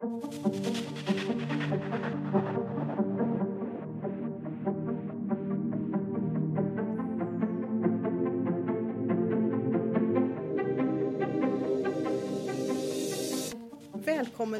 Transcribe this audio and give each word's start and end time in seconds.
Välkommen 0.00 0.14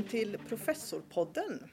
till 0.08 0.38
Professorpodden. 0.48 1.70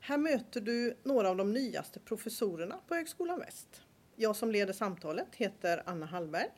Här 0.00 0.18
möter 0.18 0.60
du 0.60 0.96
några 1.02 1.30
av 1.30 1.36
de 1.36 1.52
nyaste 1.52 2.00
professorerna 2.00 2.78
på 2.88 2.94
Högskolan 2.94 3.38
Väst. 3.38 3.82
Jag 4.16 4.36
som 4.36 4.50
leder 4.50 4.72
samtalet 4.72 5.34
heter 5.34 5.82
Anna 5.86 6.06
Hallberg. 6.06 6.50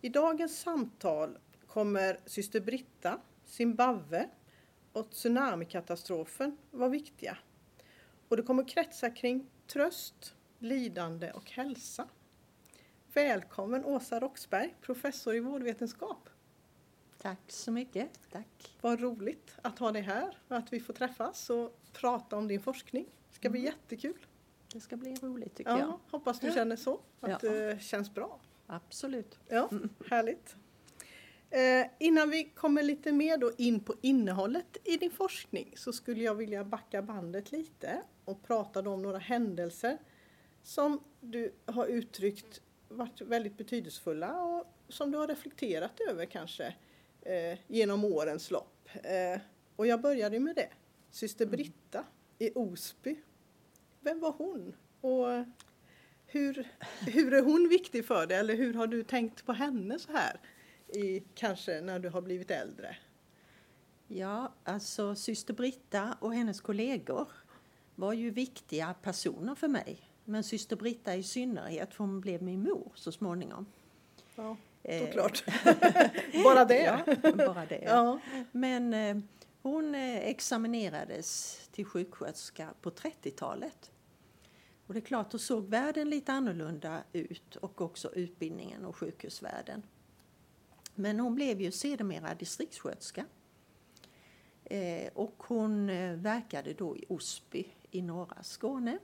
I 0.00 0.08
dagens 0.08 0.60
samtal 0.60 1.38
kommer 1.66 2.20
syster 2.26 2.60
Britta, 2.60 3.20
Zimbabwe 3.44 4.28
och 4.92 5.10
tsunamikatastrofen 5.10 6.56
vara 6.70 6.88
viktiga. 6.88 7.38
Och 8.28 8.36
det 8.36 8.42
kommer 8.42 8.68
kretsa 8.68 9.10
kring 9.10 9.46
tröst, 9.66 10.34
lidande 10.58 11.32
och 11.32 11.50
hälsa. 11.50 12.08
Välkommen 13.12 13.84
Åsa 13.84 14.20
Roxberg, 14.20 14.74
professor 14.80 15.34
i 15.34 15.40
vårdvetenskap. 15.40 16.28
Tack 17.18 17.40
så 17.46 17.72
mycket. 17.72 18.10
Tack. 18.32 18.76
Vad 18.80 19.00
roligt 19.00 19.54
att 19.62 19.78
ha 19.78 19.92
dig 19.92 20.02
här 20.02 20.38
och 20.48 20.56
att 20.56 20.72
vi 20.72 20.80
får 20.80 20.94
träffas 20.94 21.50
och 21.50 21.80
prata 21.92 22.36
om 22.36 22.48
din 22.48 22.60
forskning. 22.60 23.06
Det 23.28 23.34
ska 23.34 23.50
bli 23.50 23.60
mm. 23.60 23.72
jättekul. 23.72 24.26
Det 24.72 24.80
ska 24.80 24.96
bli 24.96 25.14
roligt 25.14 25.54
tycker 25.54 25.70
ja, 25.70 25.78
jag. 25.78 25.98
Hoppas 26.10 26.40
du 26.40 26.52
känner 26.52 26.76
så, 26.76 27.00
att 27.20 27.42
ja. 27.42 27.50
det 27.50 27.82
känns 27.82 28.14
bra. 28.14 28.40
Absolut. 28.66 29.38
Ja, 29.48 29.68
mm. 29.72 29.88
Härligt. 30.10 30.56
Eh, 31.50 31.86
innan 31.98 32.30
vi 32.30 32.44
kommer 32.44 32.82
lite 32.82 33.12
mer 33.12 33.36
då 33.36 33.52
in 33.58 33.80
på 33.80 33.94
innehållet 34.00 34.76
i 34.84 34.96
din 34.96 35.10
forskning 35.10 35.72
så 35.76 35.92
skulle 35.92 36.24
jag 36.24 36.34
vilja 36.34 36.64
backa 36.64 37.02
bandet 37.02 37.52
lite 37.52 38.02
och 38.24 38.42
prata 38.42 38.80
om 38.90 39.02
några 39.02 39.18
händelser 39.18 39.98
som 40.62 41.00
du 41.20 41.52
har 41.66 41.86
uttryckt 41.86 42.60
varit 42.88 43.20
väldigt 43.20 43.56
betydelsefulla 43.56 44.42
och 44.42 44.74
som 44.88 45.10
du 45.10 45.18
har 45.18 45.26
reflekterat 45.26 46.00
över 46.10 46.26
kanske 46.26 46.74
eh, 47.22 47.58
genom 47.66 48.04
årens 48.04 48.50
lopp. 48.50 48.88
Eh, 48.94 49.40
och 49.76 49.86
jag 49.86 50.00
började 50.00 50.40
med 50.40 50.56
det. 50.56 50.68
Syster 51.10 51.44
mm. 51.44 51.56
Britta 51.56 52.04
i 52.38 52.50
Osby. 52.54 53.16
Vem 54.00 54.20
var 54.20 54.32
hon? 54.32 54.76
Och 55.00 55.44
hur, 56.26 56.68
hur 57.06 57.34
är 57.34 57.42
hon 57.42 57.68
viktig 57.68 58.06
för 58.06 58.26
dig? 58.26 58.38
Eller 58.38 58.54
hur 58.54 58.74
har 58.74 58.86
du 58.86 59.02
tänkt 59.02 59.46
på 59.46 59.52
henne 59.52 59.98
så 59.98 60.12
här? 60.12 60.40
I, 60.92 61.22
kanske 61.34 61.80
när 61.80 61.98
du 61.98 62.08
har 62.08 62.20
blivit 62.20 62.50
äldre? 62.50 62.96
Ja, 64.08 64.52
alltså 64.64 65.14
syster 65.14 65.54
Britta 65.54 66.16
och 66.20 66.34
hennes 66.34 66.60
kollegor 66.60 67.28
var 67.94 68.12
ju 68.12 68.30
viktiga 68.30 68.94
personer 69.02 69.54
för 69.54 69.68
mig. 69.68 69.98
Men 70.24 70.44
syster 70.44 70.76
Britta 70.76 71.14
i 71.14 71.22
synnerhet, 71.22 71.94
för 71.94 72.04
hon 72.04 72.20
blev 72.20 72.42
min 72.42 72.62
mor 72.62 72.92
så 72.94 73.12
småningom. 73.12 73.66
Ja. 74.34 74.56
Såklart. 74.82 75.44
bara 76.44 76.64
det. 76.64 76.82
Ja, 76.82 77.16
bara 77.36 77.66
det. 77.66 77.82
Ja. 77.84 78.20
Men 78.52 78.94
eh, 78.94 79.16
hon 79.62 79.94
eh, 79.94 80.18
examinerades 80.18 81.60
till 81.72 81.84
sjuksköterska 81.84 82.68
på 82.80 82.90
30-talet. 82.90 83.90
Och 84.86 84.94
det 84.94 85.00
är 85.00 85.04
klart, 85.04 85.30
då 85.30 85.38
såg 85.38 85.68
världen 85.68 86.10
lite 86.10 86.32
annorlunda 86.32 87.02
ut 87.12 87.56
och 87.56 87.80
också 87.80 88.14
utbildningen 88.14 88.84
och 88.84 88.96
sjukhusvärlden. 88.96 89.82
Men 91.00 91.20
hon 91.20 91.34
blev 91.34 91.60
ju 91.60 91.72
sedermera 91.72 92.34
distriktssköterska. 92.34 93.24
Eh, 94.64 95.12
och 95.14 95.42
hon 95.46 95.90
eh, 95.90 96.12
verkade 96.16 96.72
då 96.72 96.96
i 96.96 97.04
Osby 97.08 97.66
i 97.90 98.02
norra 98.02 98.42
Skåne. 98.42 98.98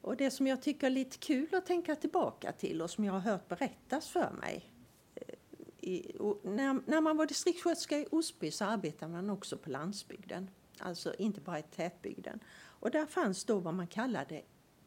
Och 0.00 0.16
det 0.16 0.30
som 0.30 0.46
jag 0.46 0.62
tycker 0.62 0.86
är 0.86 0.90
lite 0.90 1.18
kul 1.18 1.54
att 1.54 1.66
tänka 1.66 1.96
tillbaka 1.96 2.52
till 2.52 2.82
och 2.82 2.90
som 2.90 3.04
jag 3.04 3.12
har 3.12 3.20
hört 3.20 3.48
berättas 3.48 4.08
för 4.08 4.30
mig. 4.30 4.72
Eh, 5.14 5.34
I, 5.80 6.16
när, 6.42 6.80
när, 6.90 7.00
man 7.00 7.16
var 7.16 7.26
distriktssköterska 7.26 7.98
i 7.98 8.06
Osby 8.10 8.50
så 8.50 8.64
arbetade 8.64 9.12
man 9.12 9.30
också 9.30 9.56
på 9.56 9.70
landsbygden. 9.70 10.50
Alltså 10.78 11.14
inte 11.14 11.40
bara 11.40 11.58
i 11.58 11.62
tätbygden. 11.62 12.40
Och 12.56 12.90
där 12.90 13.06
fanns 13.06 13.44
då 13.44 13.58
vad 13.58 13.74
man 13.74 13.86
kallade 13.86 14.42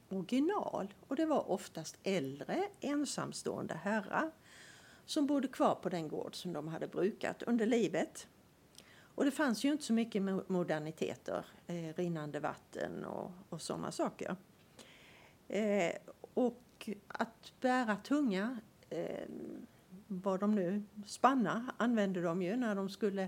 original. 0.09 0.94
Och 1.08 1.16
det 1.16 1.26
var 1.26 1.52
oftast 1.52 1.97
äldre 2.03 2.64
ensamstående 2.81 3.74
herrar 3.74 4.31
som 5.09 5.28
bodde 5.28 5.47
kvar 5.47 5.75
på 5.75 5.90
den 5.90 6.08
gård 6.08 6.36
som 6.36 6.53
de 6.53 6.68
hade 6.68 6.88
brukat 6.88 7.44
under 7.44 7.66
livet. 7.66 8.28
Och 9.16 9.25
det 9.25 9.31
fanns 9.31 9.64
ju 9.64 9.72
inte 9.72 9.84
så 9.84 9.94
mycket 9.94 10.22
moderniteter, 10.50 11.46
eh, 11.68 11.94
rinnande 11.96 12.40
vatten 12.40 13.06
och, 13.06 13.31
och 13.50 13.62
sådana 13.62 13.92
saker. 13.92 14.36
Eh, 15.47 15.92
och 16.34 16.90
att 17.08 17.53
bära 17.62 17.96
tunga, 17.96 18.59
eh, 18.90 19.28
vad 20.08 20.40
de 20.40 20.56
nu, 20.56 20.84
spanna 21.06 21.74
använde 21.78 22.22
de 22.22 22.41
ju 22.41 22.56
när 22.56 22.76
de 22.76 22.90
skulle 22.90 23.28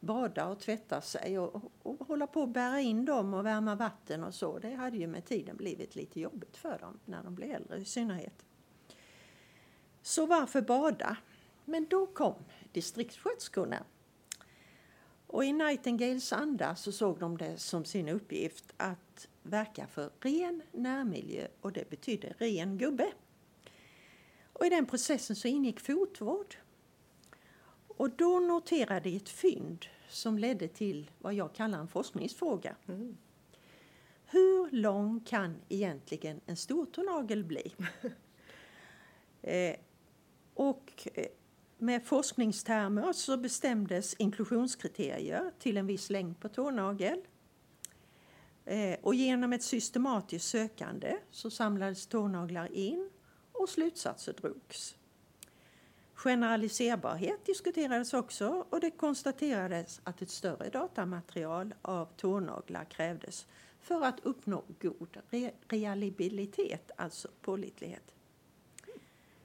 bada 0.00 0.46
och 0.46 0.60
tvätta 0.60 1.00
sig 1.00 1.38
och, 1.38 1.54
och, 1.54 1.72
och 1.82 2.06
hålla 2.06 2.26
på 2.26 2.42
att 2.42 2.52
bära 2.52 2.80
in 2.80 3.04
dem 3.04 3.34
och 3.34 3.46
värma 3.46 3.74
vatten 3.74 4.24
och 4.24 4.34
så. 4.34 4.58
Det 4.58 4.74
hade 4.74 4.96
ju 4.96 5.06
med 5.06 5.24
tiden 5.24 5.56
blivit 5.56 5.96
lite 5.96 6.20
jobbigt 6.20 6.56
för 6.56 6.78
dem 6.78 6.98
när 7.04 7.22
de 7.22 7.34
blev 7.34 7.50
äldre 7.50 7.78
i 7.78 7.84
synnerhet. 7.84 8.44
Så 10.06 10.26
varför 10.26 10.60
bada? 10.60 11.16
Men 11.64 11.86
då 11.86 12.06
kom 12.06 12.34
distriktssköterskorna. 12.72 13.84
Och 15.26 15.44
i 15.44 15.52
Nightingales 15.52 16.32
anda 16.32 16.76
så 16.76 16.92
såg 16.92 17.18
de 17.18 17.38
det 17.38 17.58
som 17.58 17.84
sin 17.84 18.08
uppgift 18.08 18.72
att 18.76 19.28
verka 19.42 19.86
för 19.86 20.10
ren 20.20 20.62
närmiljö 20.72 21.48
och 21.60 21.72
det 21.72 21.90
betyder 21.90 22.34
ren 22.38 22.78
gubbe. 22.78 23.12
Och 24.52 24.66
I 24.66 24.68
den 24.68 24.86
processen 24.86 25.36
så 25.36 25.48
ingick 25.48 25.80
fotvård. 25.80 26.56
Och 27.86 28.10
då 28.10 28.40
noterade 28.40 29.08
jag 29.08 29.16
ett 29.16 29.28
fynd 29.28 29.86
som 30.08 30.38
ledde 30.38 30.68
till 30.68 31.10
vad 31.18 31.34
jag 31.34 31.54
kallar 31.54 31.78
en 31.78 31.88
forskningsfråga. 31.88 32.76
Mm. 32.88 33.16
Hur 34.26 34.70
lång 34.70 35.20
kan 35.20 35.56
egentligen 35.68 36.40
en 36.46 36.56
stortånagel 36.56 37.44
bli? 37.44 37.74
eh, 39.42 39.76
och 40.56 41.08
eh, 41.14 41.26
med 41.78 42.04
forskningstermer 42.04 43.12
så 43.12 43.36
bestämdes 43.36 44.14
inklusionskriterier 44.14 45.52
till 45.58 45.76
en 45.76 45.86
viss 45.86 46.10
längd 46.10 46.40
på 46.40 46.48
tånagel. 46.48 47.20
Eh, 48.64 48.98
och 49.02 49.14
genom 49.14 49.52
ett 49.52 49.62
systematiskt 49.62 50.48
sökande 50.48 51.16
så 51.30 51.50
samlades 51.50 52.06
tånaglar 52.06 52.72
in 52.72 53.10
och 53.52 53.68
slutsatser 53.68 54.32
drogs. 54.32 54.96
Generaliserbarhet 56.14 57.46
diskuterades 57.46 58.14
också 58.14 58.66
och 58.70 58.80
det 58.80 58.90
konstaterades 58.90 60.00
att 60.04 60.22
ett 60.22 60.30
större 60.30 60.68
datamaterial 60.68 61.74
av 61.82 62.08
tånaglar 62.16 62.84
krävdes 62.84 63.46
för 63.80 64.04
att 64.04 64.20
uppnå 64.22 64.64
god 64.80 65.16
re 65.30 65.50
reliabilitet, 65.68 66.90
alltså 66.96 67.28
pålitlighet. 67.42 68.14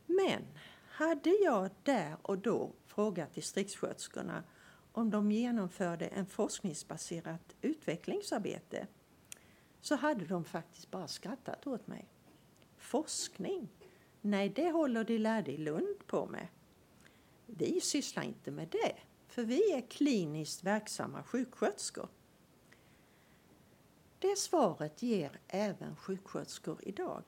Men 0.06 0.42
hade 0.92 1.30
jag 1.30 1.70
där 1.84 2.18
och 2.22 2.38
då 2.38 2.72
frågat 2.86 3.34
distriktssköterskorna 3.34 4.44
om 4.92 5.10
de 5.10 5.32
genomförde 5.32 6.08
en 6.08 6.26
forskningsbaserat 6.26 7.56
utvecklingsarbete 7.62 8.88
så 9.82 9.96
hade 9.96 10.26
de 10.26 10.44
faktiskt 10.46 10.92
bara 10.92 11.08
skrattat 11.08 11.68
åt 11.68 11.88
mig. 11.88 12.08
Forskning? 12.78 13.70
Nej, 14.22 14.50
det 14.50 14.72
håller 14.72 15.04
de 15.04 15.18
lärde 15.18 15.52
i 15.52 15.58
Lund 15.58 16.08
på 16.08 16.26
med. 16.26 16.48
Vi 17.46 17.82
sysslar 17.82 18.24
inte 18.24 18.52
med 18.52 18.68
det, 18.68 18.96
för 19.28 19.44
vi 19.44 19.72
är 19.72 19.82
kliniskt 19.82 20.64
verksamma 20.64 21.24
sjuksköterskor. 21.24 22.10
Det 24.20 24.38
svaret 24.38 25.02
ger 25.02 25.40
även 25.48 25.96
sjuksköterskor 25.96 26.80
idag. 26.82 27.24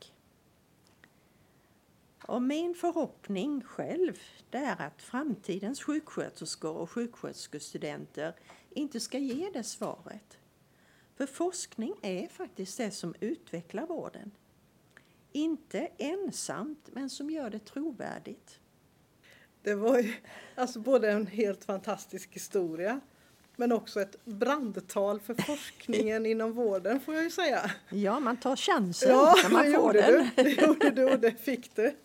Och 2.27 2.41
min 2.41 2.75
förhoppning 2.75 3.61
själv 3.61 4.19
det 4.49 4.57
är 4.57 4.81
att 4.81 5.01
framtidens 5.01 5.83
sjuksköterskor 5.83 6.75
och 6.75 6.91
sjuksköterskestudenter 6.91 8.35
inte 8.69 8.99
ska 8.99 9.17
ge 9.17 9.49
det 9.53 9.63
svaret. 9.63 10.37
För 11.15 11.25
forskning 11.25 11.93
är 12.01 12.27
faktiskt 12.27 12.77
det 12.77 12.91
som 12.91 13.15
utvecklar 13.19 13.87
vården. 13.87 14.31
Inte 15.31 15.89
ensamt, 15.97 16.89
men 16.93 17.09
som 17.09 17.29
gör 17.29 17.49
det 17.49 17.65
trovärdigt. 17.65 18.59
Det 19.61 19.75
var 19.75 19.99
ju 19.99 20.13
alltså 20.55 20.79
både 20.79 21.11
en 21.11 21.27
helt 21.27 21.63
fantastisk 21.63 22.33
historia 22.33 23.01
men 23.55 23.71
också 23.71 24.01
ett 24.01 24.25
brandtal 24.25 25.19
för 25.19 25.33
forskningen 25.47 26.25
inom 26.25 26.53
vården 26.53 26.99
får 26.99 27.15
jag 27.15 27.23
ju 27.23 27.29
säga. 27.29 27.71
Ja, 27.89 28.19
man 28.19 28.37
tar 28.37 28.55
chansen 28.55 29.09
ja, 29.09 29.35
när 29.43 29.49
man 29.49 29.73
får 29.73 29.93
den. 29.93 30.29
Du. 30.35 30.43
Det 30.43 30.61
gjorde 30.61 30.89
du 30.89 31.13
och 31.13 31.19
det 31.19 31.31
fick 31.31 31.75
du. 31.75 31.95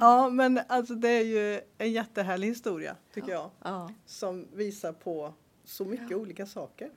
Ja, 0.00 0.28
men 0.28 0.60
alltså 0.66 0.94
det 0.94 1.08
är 1.08 1.24
ju 1.24 1.60
en 1.78 1.92
jättehärlig 1.92 2.48
historia 2.48 2.96
tycker 3.14 3.32
ja, 3.32 3.50
jag. 3.62 3.72
Ja. 3.72 3.92
Som 4.06 4.48
visar 4.52 4.92
på 4.92 5.34
så 5.64 5.84
mycket 5.84 6.10
ja. 6.10 6.16
olika 6.16 6.46
saker. 6.46 6.90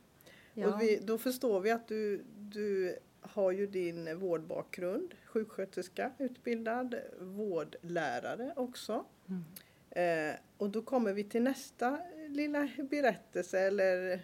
Och 0.55 0.81
vi, 0.81 0.99
då 1.03 1.17
förstår 1.17 1.59
vi 1.59 1.71
att 1.71 1.87
du, 1.87 2.23
du 2.37 2.97
har 3.21 3.51
ju 3.51 3.67
din 3.67 4.19
vårdbakgrund, 4.19 5.13
sjuksköterska 5.25 6.11
utbildad, 6.17 6.95
vårdlärare 7.19 8.53
också. 8.55 9.05
Mm. 9.27 9.43
Eh, 9.89 10.35
och 10.57 10.69
då 10.69 10.81
kommer 10.81 11.13
vi 11.13 11.23
till 11.23 11.43
nästa 11.43 11.99
lilla 12.35 12.69
berättelse 12.89 13.59
eller 13.59 14.21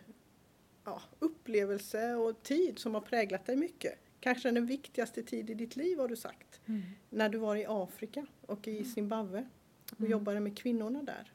ja, 0.83 1.01
upplevelse 1.19 2.13
och 2.15 2.43
tid 2.43 2.79
som 2.79 2.93
har 2.93 3.01
präglat 3.01 3.45
dig 3.45 3.55
mycket. 3.55 3.99
Kanske 4.19 4.51
den 4.51 4.65
viktigaste 4.65 5.23
tid 5.23 5.49
i 5.49 5.53
ditt 5.53 5.75
liv 5.75 5.99
har 5.99 6.07
du 6.07 6.15
sagt. 6.15 6.61
Mm. 6.65 6.81
När 7.09 7.29
du 7.29 7.37
var 7.37 7.55
i 7.55 7.65
Afrika 7.67 8.25
och 8.41 8.67
i 8.67 8.77
mm. 8.77 8.85
Zimbabwe 8.85 9.49
och 9.91 9.99
mm. 9.99 10.11
jobbade 10.11 10.39
med 10.39 10.57
kvinnorna 10.57 11.03
där. 11.03 11.33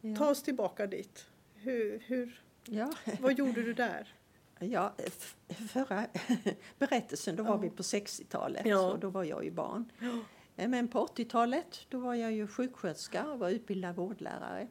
Ja. 0.00 0.16
Ta 0.16 0.30
oss 0.30 0.42
tillbaka 0.42 0.86
dit. 0.86 1.26
Hur, 1.54 2.02
hur, 2.06 2.42
ja. 2.64 2.94
Vad 3.20 3.38
gjorde 3.38 3.62
du 3.62 3.74
där? 3.74 4.14
Ja, 4.60 4.94
förra 5.48 6.06
berättelsen 6.78 7.36
då 7.36 7.42
var 7.42 7.58
vi 7.58 7.70
på 7.70 7.82
60-talet 7.82 8.66
ja. 8.66 8.92
och 8.92 8.98
då 8.98 9.10
var 9.10 9.24
jag 9.24 9.44
ju 9.44 9.50
barn. 9.50 9.92
Ja. 9.98 10.18
Eh, 10.56 10.68
men 10.68 10.88
på 10.88 11.06
80-talet 11.06 11.86
då 11.88 11.98
var 11.98 12.14
jag 12.14 12.32
ju 12.32 12.46
sjuksköterska 12.46 13.26
och 13.26 13.38
var 13.38 13.50
utbildad 13.50 13.96
vårdlärare. 13.96 14.68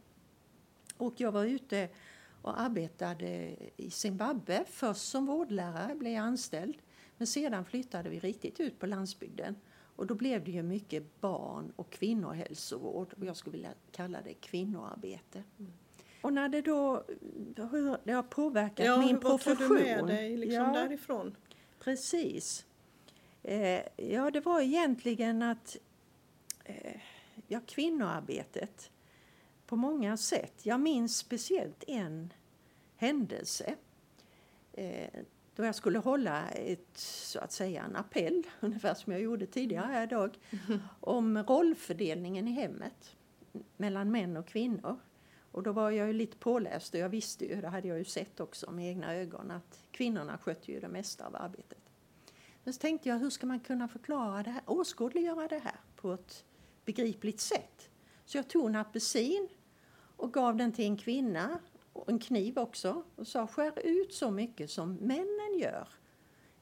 Och 0.98 1.14
jag 1.18 1.32
var 1.32 1.46
ute 1.46 1.90
och 2.42 2.60
arbetade 2.60 3.56
i 3.78 3.92
Zimbabwe. 3.92 4.64
Först 4.68 5.02
som 5.02 5.26
vårdlärare 5.26 5.96
blev 5.96 6.14
jag 6.14 6.24
anställd. 6.24 6.78
Men 7.18 7.28
sedan 7.28 7.66
flyttade 7.66 8.10
vi 8.10 8.20
riktigt 8.20 8.60
ut 8.60 8.80
på 8.80 8.86
landsbygden. 8.86 9.56
Och 9.96 10.08
då 10.08 10.16
blev 10.16 10.44
det 10.44 10.52
ju 10.52 10.64
mycket 10.64 11.22
barn 11.22 11.74
och 11.76 11.90
kvinnohälsovård. 11.90 13.14
Och 13.20 13.26
jag 13.26 13.38
skulle 13.38 13.58
vilja 13.58 13.74
kalla 13.92 14.22
det 14.22 14.34
kvinnoarbete. 14.34 15.44
Mm. 15.60 15.72
Och 16.22 16.34
när 16.34 16.50
det 16.50 16.62
då 16.62 17.04
hur 17.72 17.98
det 18.04 18.12
har 18.12 18.24
påverkat 18.24 18.86
ja, 18.86 18.98
min 18.98 19.20
profession. 19.20 19.58
Ja, 19.60 19.68
vad 19.70 19.78
tog 19.78 19.78
du 19.78 19.84
med 19.84 20.06
dig 20.06 20.38
liksom 20.38 20.64
ja, 20.64 20.74
därifrån? 20.74 21.36
Precis. 21.80 22.66
Eh, 23.44 23.82
ja, 23.96 24.32
det 24.32 24.40
var 24.40 24.62
egentligen 24.62 25.42
att 25.42 25.78
eh, 26.64 27.02
ja, 27.48 27.60
kvinnoarbetet 27.66 28.92
på 29.68 29.76
många 29.76 30.18
sätt. 30.18 30.66
Jag 30.66 30.80
minns 30.80 31.18
speciellt 31.18 31.84
en 31.88 32.34
händelse 32.96 33.76
eh, 34.74 35.22
då 35.58 35.66
jag 35.66 35.76
skulle 35.76 36.00
hålla 36.00 36.50
ett, 36.50 36.98
så 36.98 37.40
att 37.40 37.52
säga, 37.52 37.84
en 37.84 37.96
appell, 37.96 38.44
ungefär 38.60 38.94
som 38.94 39.14
jag 39.14 39.22
gjorde 39.22 39.46
tidigare 39.46 39.86
här 39.86 40.04
idag, 40.04 40.38
om 41.00 41.44
rollfördelningen 41.44 42.48
i 42.48 42.52
hemmet 42.52 43.16
mellan 43.78 44.12
män 44.12 44.38
och 44.38 44.48
kvinnor. 44.48 45.00
Och 45.52 45.64
då 45.64 45.72
var 45.72 45.92
jag 45.92 46.08
ju 46.08 46.14
lite 46.14 46.38
påläst 46.38 46.94
och 46.94 47.00
jag 47.00 47.10
visste 47.10 47.46
ju, 47.46 47.62
det 47.62 47.68
hade 47.68 47.88
jag 47.88 47.98
ju 47.98 48.06
sett 48.06 48.40
också 48.40 48.72
med 48.72 48.90
egna 48.90 49.16
ögon, 49.16 49.52
att 49.52 49.80
kvinnorna 49.92 50.38
skötte 50.38 50.72
ju 50.72 50.80
det 50.80 50.88
mesta 50.88 51.28
av 51.28 51.36
arbetet. 51.36 51.82
Men 52.64 52.74
så 52.74 52.80
tänkte 52.80 53.10
jag, 53.10 53.20
hur 53.20 53.30
ska 53.30 53.48
man 53.48 53.60
kunna 53.60 53.88
förklara 53.88 54.44
det 54.44 54.52
här, 54.52 54.62
åskådliggöra 54.66 55.48
det 55.48 55.60
här 55.60 55.80
på 55.96 56.14
ett 56.14 56.46
begripligt 56.86 57.40
sätt? 57.40 57.90
Så 58.26 58.38
jag 58.38 58.48
tog 58.48 58.70
en 58.70 58.76
apelsin 58.76 59.48
och 60.18 60.34
gav 60.34 60.56
den 60.56 60.72
till 60.72 60.86
en 60.86 60.98
kvinna, 60.98 61.60
och 61.94 62.10
en 62.10 62.20
kniv 62.20 62.60
också, 62.60 63.04
och 63.16 63.28
sa 63.28 63.48
skär 63.48 63.80
ut 63.86 64.14
så 64.14 64.32
mycket 64.32 64.72
som 64.72 64.94
männen 64.94 65.60
gör 65.60 65.88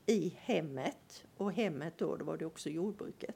i 0.06 0.34
hemmet. 0.40 1.26
Och 1.38 1.54
hemmet 1.54 1.98
då, 1.98 2.16
då 2.16 2.26
var 2.26 2.38
det 2.38 2.46
också 2.46 2.70
jordbruket. 2.70 3.36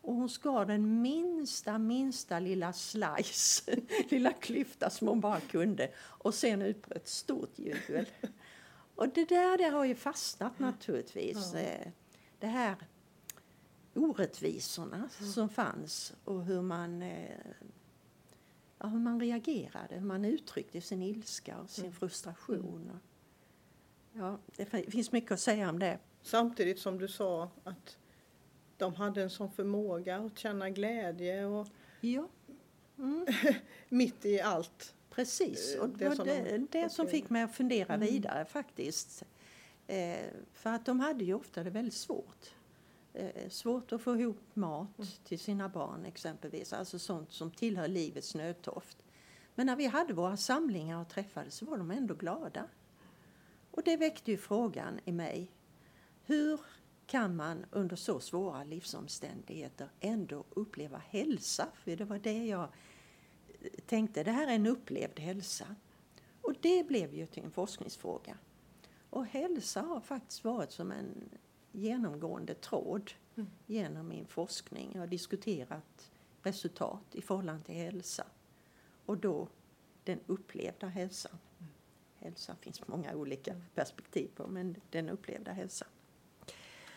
Och 0.00 0.14
hon 0.14 0.28
skar 0.28 0.64
den 0.64 1.02
minsta, 1.02 1.78
minsta 1.78 2.38
lilla 2.38 2.72
slice, 2.72 3.76
lilla 4.08 4.32
klyfta 4.32 4.90
som 4.90 5.08
hon 5.08 5.20
bara 5.20 5.40
kunde. 5.40 5.90
Och 5.98 6.34
sen 6.34 6.62
utbröt 6.62 6.96
ett 6.96 7.08
stort 7.08 7.58
jubel. 7.58 8.06
Och 8.94 9.08
det 9.08 9.28
där 9.28 9.58
det 9.58 9.68
har 9.68 9.84
ju 9.84 9.94
fastnat 9.94 10.58
naturligtvis. 10.58 11.52
Ja. 11.54 11.60
Eh, 11.60 11.88
det 12.38 12.46
här 12.46 12.76
orättvisorna 13.94 15.08
ja. 15.20 15.26
som 15.26 15.48
fanns 15.48 16.12
och 16.24 16.44
hur 16.44 16.62
man, 16.62 17.02
eh, 17.02 17.38
ja, 18.78 18.86
hur 18.86 18.98
man 18.98 19.20
reagerade, 19.20 19.94
hur 19.94 20.06
man 20.06 20.24
uttryckte 20.24 20.80
sin 20.80 21.02
ilska 21.02 21.58
och 21.58 21.70
sin 21.70 21.84
mm. 21.84 21.94
frustration. 21.96 23.00
Ja, 24.12 24.38
det 24.56 24.66
finns 24.66 25.12
mycket 25.12 25.32
att 25.32 25.40
säga 25.40 25.70
om 25.70 25.78
det. 25.78 25.98
Samtidigt 26.22 26.78
som 26.78 26.98
du 26.98 27.08
sa 27.08 27.50
att 27.64 27.98
de 28.76 28.94
hade 28.94 29.22
en 29.22 29.30
sån 29.30 29.50
förmåga 29.50 30.16
att 30.16 30.38
känna 30.38 30.70
glädje 30.70 31.44
och 31.44 31.68
ja. 32.00 32.28
Mm. 32.98 33.26
mitt 33.88 34.24
i 34.24 34.40
allt. 34.40 34.94
Precis, 35.10 35.76
och 35.80 35.88
det, 35.88 36.08
det, 36.08 36.24
de, 36.24 36.66
det 36.70 36.92
som 36.92 37.06
fick 37.06 37.30
mig 37.30 37.42
att 37.42 37.54
fundera 37.54 37.94
mm. 37.94 38.08
vidare 38.08 38.44
faktiskt. 38.44 39.24
Eh, 39.86 40.18
för 40.52 40.70
att 40.70 40.86
de 40.86 41.00
hade 41.00 41.24
ju 41.24 41.34
ofta 41.34 41.64
det 41.64 41.70
väldigt 41.70 41.94
svårt. 41.94 42.50
Eh, 43.12 43.48
svårt 43.48 43.92
att 43.92 44.02
få 44.02 44.16
ihop 44.16 44.40
mat 44.54 44.98
mm. 44.98 45.10
till 45.24 45.38
sina 45.38 45.68
barn 45.68 46.04
exempelvis, 46.04 46.72
alltså 46.72 46.98
sånt 46.98 47.32
som 47.32 47.50
tillhör 47.50 47.88
livets 47.88 48.34
nödtorft. 48.34 48.96
Men 49.54 49.66
när 49.66 49.76
vi 49.76 49.86
hade 49.86 50.12
våra 50.12 50.36
samlingar 50.36 51.00
och 51.00 51.08
träffades 51.08 51.54
så 51.54 51.66
var 51.66 51.78
de 51.78 51.90
ändå 51.90 52.14
glada. 52.14 52.68
Och 53.70 53.82
det 53.84 53.96
väckte 53.96 54.30
ju 54.30 54.36
frågan 54.36 55.00
i 55.04 55.12
mig. 55.12 55.50
Hur 56.24 56.60
kan 57.06 57.36
man 57.36 57.66
under 57.70 57.96
så 57.96 58.20
svåra 58.20 58.64
livsomständigheter 58.64 59.88
ändå 60.00 60.44
uppleva 60.50 60.98
hälsa. 60.98 61.68
För 61.74 61.96
det 61.96 62.04
var 62.04 62.18
det 62.18 62.46
jag 62.46 62.68
tänkte, 63.86 64.24
det 64.24 64.30
här 64.30 64.46
är 64.46 64.54
en 64.54 64.66
upplevd 64.66 65.20
hälsa. 65.20 65.76
Och 66.42 66.54
det 66.60 66.86
blev 66.88 67.14
ju 67.14 67.26
till 67.26 67.44
en 67.44 67.50
forskningsfråga. 67.50 68.38
Och 69.10 69.26
hälsa 69.26 69.80
har 69.80 70.00
faktiskt 70.00 70.44
varit 70.44 70.72
som 70.72 70.92
en 70.92 71.30
genomgående 71.78 72.54
tråd 72.54 73.12
mm. 73.36 73.50
genom 73.66 74.08
min 74.08 74.26
forskning. 74.26 74.90
Jag 74.92 75.00
har 75.00 75.06
diskuterat 75.06 76.10
resultat 76.42 77.04
i 77.12 77.22
förhållande 77.22 77.64
till 77.64 77.74
hälsa. 77.74 78.26
Och 79.06 79.18
då 79.18 79.48
den 80.04 80.20
upplevda 80.26 80.86
hälsan. 80.86 81.38
Mm. 81.58 81.72
Hälsa 82.14 82.56
finns 82.60 82.88
många 82.88 83.14
olika 83.14 83.50
mm. 83.50 83.64
perspektiv 83.74 84.28
på, 84.34 84.46
men 84.46 84.76
den 84.90 85.08
upplevda 85.08 85.52
hälsan. 85.52 85.88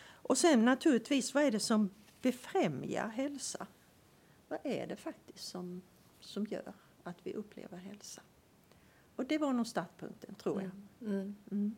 Och 0.04 0.38
sen 0.38 0.64
naturligtvis, 0.64 1.34
vad 1.34 1.44
är 1.44 1.50
det 1.50 1.60
som 1.60 1.90
befrämjar 2.22 3.08
hälsa? 3.08 3.66
Vad 4.48 4.58
är 4.62 4.86
det 4.86 4.96
faktiskt 4.96 5.48
som, 5.48 5.82
som 6.20 6.46
gör 6.46 6.72
att 7.02 7.26
vi 7.26 7.34
upplever 7.34 7.76
hälsa? 7.76 8.22
Och 9.16 9.26
det 9.26 9.38
var 9.38 9.52
nog 9.52 9.66
startpunkten, 9.66 10.34
tror 10.34 10.62
jag. 10.62 10.70
Mm. 11.50 11.76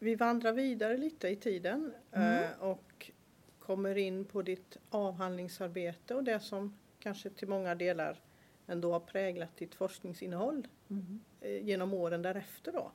Mm. 0.00 0.08
mm. 0.08 0.10
Vi 0.10 0.14
vandrar 0.14 0.52
vidare 0.52 0.96
lite 0.96 1.28
i 1.28 1.36
tiden 1.36 1.92
mm. 2.12 2.42
Eh, 2.42 2.60
och 2.60 3.10
kommer 3.58 3.98
in 3.98 4.24
på 4.24 4.42
ditt 4.42 4.76
avhandlingsarbete 4.90 6.14
och 6.14 6.24
det 6.24 6.40
som 6.40 6.78
kanske 6.98 7.30
till 7.30 7.48
många 7.48 7.74
delar 7.74 8.20
ändå 8.66 8.92
har 8.92 9.00
präglat 9.00 9.56
ditt 9.56 9.74
forskningsinnehåll 9.74 10.68
mm. 10.90 11.20
eh, 11.40 11.64
genom 11.64 11.94
åren 11.94 12.22
därefter. 12.22 12.72
Då, 12.72 12.92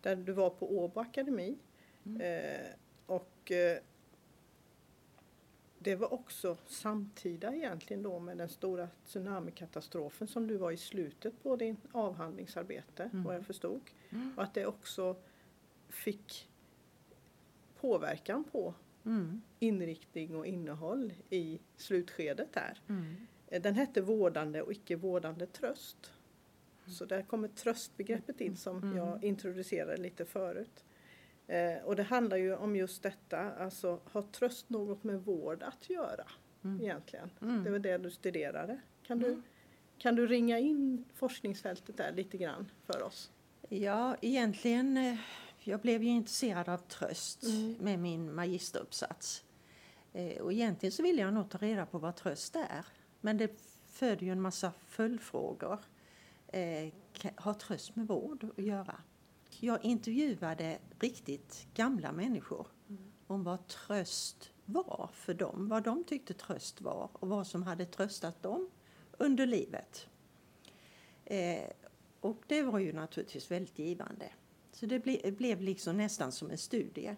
där 0.00 0.16
du 0.16 0.32
var 0.32 0.50
på 0.50 0.78
Åbo 0.78 1.00
Akademi 1.00 1.58
Mm. 2.06 2.20
Eh, 2.20 2.70
och 3.06 3.52
det 5.78 5.96
var 5.96 6.14
också 6.14 6.56
samtida 6.66 7.54
egentligen 7.54 8.02
då 8.02 8.18
med 8.18 8.36
den 8.36 8.48
stora 8.48 8.88
tsunamikatastrofen 9.06 10.28
som 10.28 10.46
du 10.46 10.56
var 10.56 10.70
i 10.70 10.76
slutet 10.76 11.42
på 11.42 11.56
din 11.56 11.76
avhandlingsarbete 11.92 13.10
mm. 13.12 13.24
vad 13.24 13.34
jag 13.34 13.46
förstod. 13.46 13.80
Mm. 14.10 14.32
Och 14.36 14.42
att 14.42 14.54
det 14.54 14.66
också 14.66 15.16
fick 15.94 16.48
påverkan 17.80 18.44
på 18.44 18.74
mm. 19.04 19.42
inriktning 19.58 20.36
och 20.36 20.46
innehåll 20.46 21.12
i 21.30 21.60
slutskedet 21.76 22.52
där. 22.52 22.80
Mm. 22.88 23.16
Eh, 23.46 23.62
den 23.62 23.74
hette 23.74 24.00
Vårdande 24.00 24.62
och 24.62 24.72
icke 24.72 24.96
vårdande 24.96 25.46
tröst. 25.46 26.12
Mm. 26.84 26.94
Så 26.94 27.04
där 27.04 27.22
kommer 27.22 27.48
tröstbegreppet 27.48 28.40
in 28.40 28.56
som 28.56 28.82
mm. 28.82 28.96
jag 28.96 29.24
introducerade 29.24 29.96
lite 29.96 30.24
förut. 30.24 30.84
Eh, 31.46 31.84
och 31.84 31.96
det 31.96 32.02
handlar 32.02 32.36
ju 32.36 32.56
om 32.56 32.76
just 32.76 33.02
detta, 33.02 33.38
alltså 33.38 34.00
har 34.04 34.22
tröst 34.22 34.70
något 34.70 35.04
med 35.04 35.24
vård 35.24 35.62
att 35.62 35.90
göra 35.90 36.26
mm. 36.64 36.80
egentligen? 36.82 37.30
Mm. 37.42 37.64
Det 37.64 37.70
var 37.70 37.78
det 37.78 37.98
du 37.98 38.10
studerade. 38.10 38.80
Kan 39.02 39.18
du, 39.18 39.26
mm. 39.26 39.42
kan 39.98 40.16
du 40.16 40.26
ringa 40.26 40.58
in 40.58 41.04
forskningsfältet 41.14 41.96
där 41.96 42.12
lite 42.12 42.36
grann 42.36 42.70
för 42.86 43.02
oss? 43.02 43.30
Ja, 43.68 44.16
egentligen, 44.20 44.96
eh, 44.96 45.18
jag 45.66 45.80
blev 45.80 46.02
ju 46.02 46.08
intresserad 46.08 46.68
av 46.68 46.78
tröst 46.78 47.42
mm. 47.42 47.76
med 47.80 47.98
min 47.98 48.34
magisteruppsats. 48.34 49.44
Eh, 50.12 50.42
och 50.42 50.52
egentligen 50.52 50.92
så 50.92 51.02
ville 51.02 51.22
jag 51.22 51.34
nog 51.34 51.50
ta 51.50 51.58
reda 51.58 51.86
på 51.86 51.98
vad 51.98 52.16
tröst 52.16 52.56
är. 52.56 52.86
Men 53.20 53.36
det 53.36 53.60
föder 53.86 54.26
ju 54.26 54.32
en 54.32 54.40
massa 54.40 54.72
följdfrågor. 54.86 55.78
Eh, 56.46 56.92
har 57.34 57.54
tröst 57.54 57.96
med 57.96 58.06
vård 58.06 58.44
att 58.56 58.64
göra? 58.64 59.00
Jag 59.60 59.84
intervjuade 59.84 60.78
riktigt 61.00 61.66
gamla 61.74 62.12
människor 62.12 62.66
mm. 62.88 63.12
om 63.26 63.44
vad 63.44 63.66
tröst 63.66 64.50
var 64.64 65.10
för 65.12 65.34
dem, 65.34 65.68
vad 65.68 65.82
de 65.82 66.04
tyckte 66.04 66.34
tröst 66.34 66.80
var 66.80 67.10
och 67.12 67.28
vad 67.28 67.46
som 67.46 67.62
hade 67.62 67.86
tröstat 67.86 68.42
dem 68.42 68.70
under 69.18 69.46
livet. 69.46 70.08
Eh, 71.24 71.70
och 72.20 72.42
det 72.46 72.62
var 72.62 72.78
ju 72.78 72.92
naturligtvis 72.92 73.50
väldigt 73.50 73.78
givande. 73.78 74.30
Så 74.74 74.86
det 74.86 74.98
ble, 74.98 75.32
blev 75.32 75.60
liksom 75.60 75.96
nästan 75.96 76.32
som 76.32 76.50
en 76.50 76.58
studie. 76.58 77.16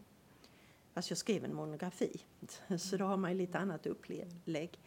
Fast 0.92 1.10
jag 1.10 1.18
skrev 1.18 1.44
en 1.44 1.54
monografi, 1.54 2.20
så 2.78 2.96
då 2.96 3.04
har 3.04 3.16
man 3.16 3.30
ju 3.30 3.38
lite 3.38 3.58
annat 3.58 3.86
upplägg. 3.86 4.80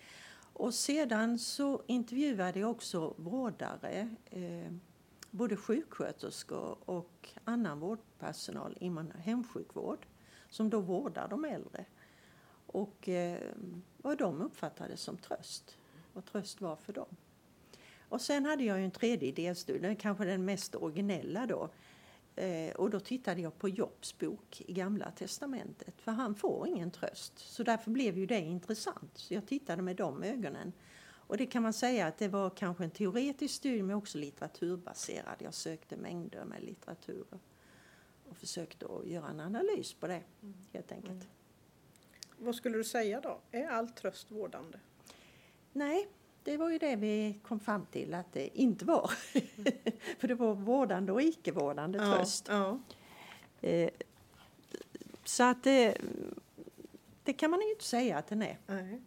Och 0.54 0.74
sedan 0.74 1.40
så 1.40 1.84
intervjuade 1.88 2.60
jag 2.60 2.72
också 2.72 3.14
vårdare, 3.18 4.16
eh, 4.26 4.72
både 5.32 5.56
sjuksköterskor 5.56 6.78
och 6.86 7.30
annan 7.44 7.80
vårdpersonal 7.80 8.78
inom 8.80 9.12
hemsjukvård 9.12 10.06
som 10.50 10.70
då 10.70 10.80
vårdar 10.80 11.28
de 11.28 11.46
äldre. 11.46 11.86
Och 12.66 13.10
eh, 13.10 13.42
vad 13.98 14.18
de 14.18 14.42
uppfattade 14.42 14.98
som 14.98 15.18
tröst, 15.18 15.78
vad 16.14 16.26
tröst 16.26 16.62
var 16.62 16.76
för 16.76 16.94
dem. 16.94 17.16
Och 18.10 18.22
sen 18.22 18.46
hade 18.46 18.64
jag 18.64 18.78
ju 18.78 18.86
en 18.86 18.92
tredje 18.92 19.32
delstudie, 19.32 19.96
kanske 19.96 20.26
den 20.26 20.46
mest 20.46 20.76
originella 20.76 21.46
då. 21.46 21.70
Eh, 22.39 22.72
och 22.75 22.89
då 22.89 23.00
tittade 23.00 23.41
jag 23.41 23.60
på 23.60 23.69
Jobs 23.69 24.17
bok 24.17 24.62
i 24.67 24.74
Gamla 24.74 25.12
Testamentet, 25.12 26.01
för 26.01 26.12
han 26.12 26.36
får 26.36 26.67
ingen 26.67 26.91
tröst. 26.91 27.39
Så 27.39 27.63
därför 27.63 27.91
blev 27.91 28.17
ju 28.17 28.25
det 28.25 28.39
intressant. 28.39 29.12
Så 29.17 29.34
jag 29.34 29.48
tittade 29.48 29.81
med 29.81 29.96
de 29.96 30.24
ögonen. 30.24 30.74
Och 31.01 31.38
det 31.38 31.46
kan 31.46 31.63
man 31.63 31.74
säga 31.74 32.08
att 32.08 32.17
det 32.17 32.27
var 32.27 32.50
kanske 32.50 32.84
en 32.84 32.91
teoretisk 32.91 33.55
studie 33.55 33.84
men 33.84 33.96
också 33.96 34.17
litteraturbaserad. 34.17 35.36
Jag 35.39 35.53
sökte 35.53 35.98
mängder 35.98 36.46
med 36.46 36.63
litteratur 36.63 37.25
och 38.29 38.38
försökte 38.38 38.86
att 38.86 39.08
göra 39.08 39.29
en 39.29 39.39
analys 39.39 39.93
på 39.93 40.08
det 40.08 40.24
helt 40.74 40.91
enkelt. 40.91 41.12
Mm. 41.12 41.27
Vad 42.38 42.55
skulle 42.55 42.77
du 42.77 42.84
säga 42.84 43.22
då? 43.22 43.39
Är 43.51 43.67
all 43.67 43.89
tröst 43.89 44.31
vårdande? 44.31 44.79
Nej, 45.74 46.08
det 46.50 46.58
var 46.58 46.70
ju 46.70 46.77
det 46.77 46.96
vi 46.96 47.39
kom 47.44 47.60
fram 47.60 47.86
till 47.86 48.13
att 48.13 48.34
det 48.34 48.60
inte 48.60 48.86
var. 48.86 49.08
För 50.20 50.27
det 50.27 50.36
var 50.36 50.53
vårdande 50.53 51.12
och 51.12 51.22
icke-vårdande 51.22 52.00
tröst. 52.00 52.46
Ja, 52.50 52.79
Eh, 53.62 53.89
så 55.24 55.44
att 55.44 55.63
det, 55.63 55.98
det 57.24 57.34
kan 57.34 57.51
man 57.51 57.62
ju 57.62 57.70
inte 57.70 57.84
säga 57.84 58.18
att 58.18 58.27
den 58.27 58.41
är. 58.41 58.58
Nej. 58.68 59.01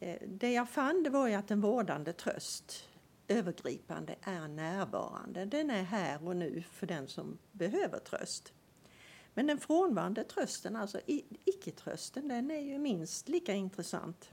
Eh, 0.00 0.16
det 0.26 0.52
jag 0.52 0.68
fann 0.68 1.02
det 1.02 1.10
var 1.10 1.28
ju 1.28 1.34
att 1.34 1.50
en 1.50 1.60
vårdande 1.60 2.12
tröst 2.12 2.88
övergripande 3.28 4.14
är 4.22 4.48
närvarande. 4.48 5.44
Den 5.44 5.70
är 5.70 5.82
här 5.82 6.26
och 6.28 6.36
nu 6.36 6.62
för 6.72 6.86
den 6.86 7.08
som 7.08 7.38
behöver 7.52 7.98
tröst. 7.98 8.52
Men 9.34 9.46
den 9.46 9.58
frånvarande 9.58 10.24
trösten, 10.24 10.76
alltså 10.76 11.00
icke-trösten, 11.44 12.28
den 12.28 12.50
är 12.50 12.60
ju 12.60 12.78
minst 12.78 13.28
lika 13.28 13.54
intressant. 13.54 14.32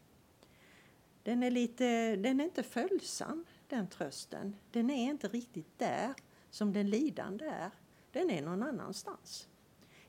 Den 1.29 1.43
är, 1.43 1.51
lite, 1.51 2.15
den 2.15 2.39
är 2.39 2.43
inte 2.43 2.63
följsam, 2.63 3.45
den 3.67 3.87
trösten. 3.87 4.55
Den 4.71 4.89
är 4.89 5.09
inte 5.09 5.27
riktigt 5.27 5.79
där 5.79 6.13
som 6.49 6.73
den 6.73 6.89
lidande 6.89 7.45
är. 7.45 7.71
Den 8.11 8.29
är 8.29 8.41
någon 8.41 8.63
annanstans. 8.63 9.47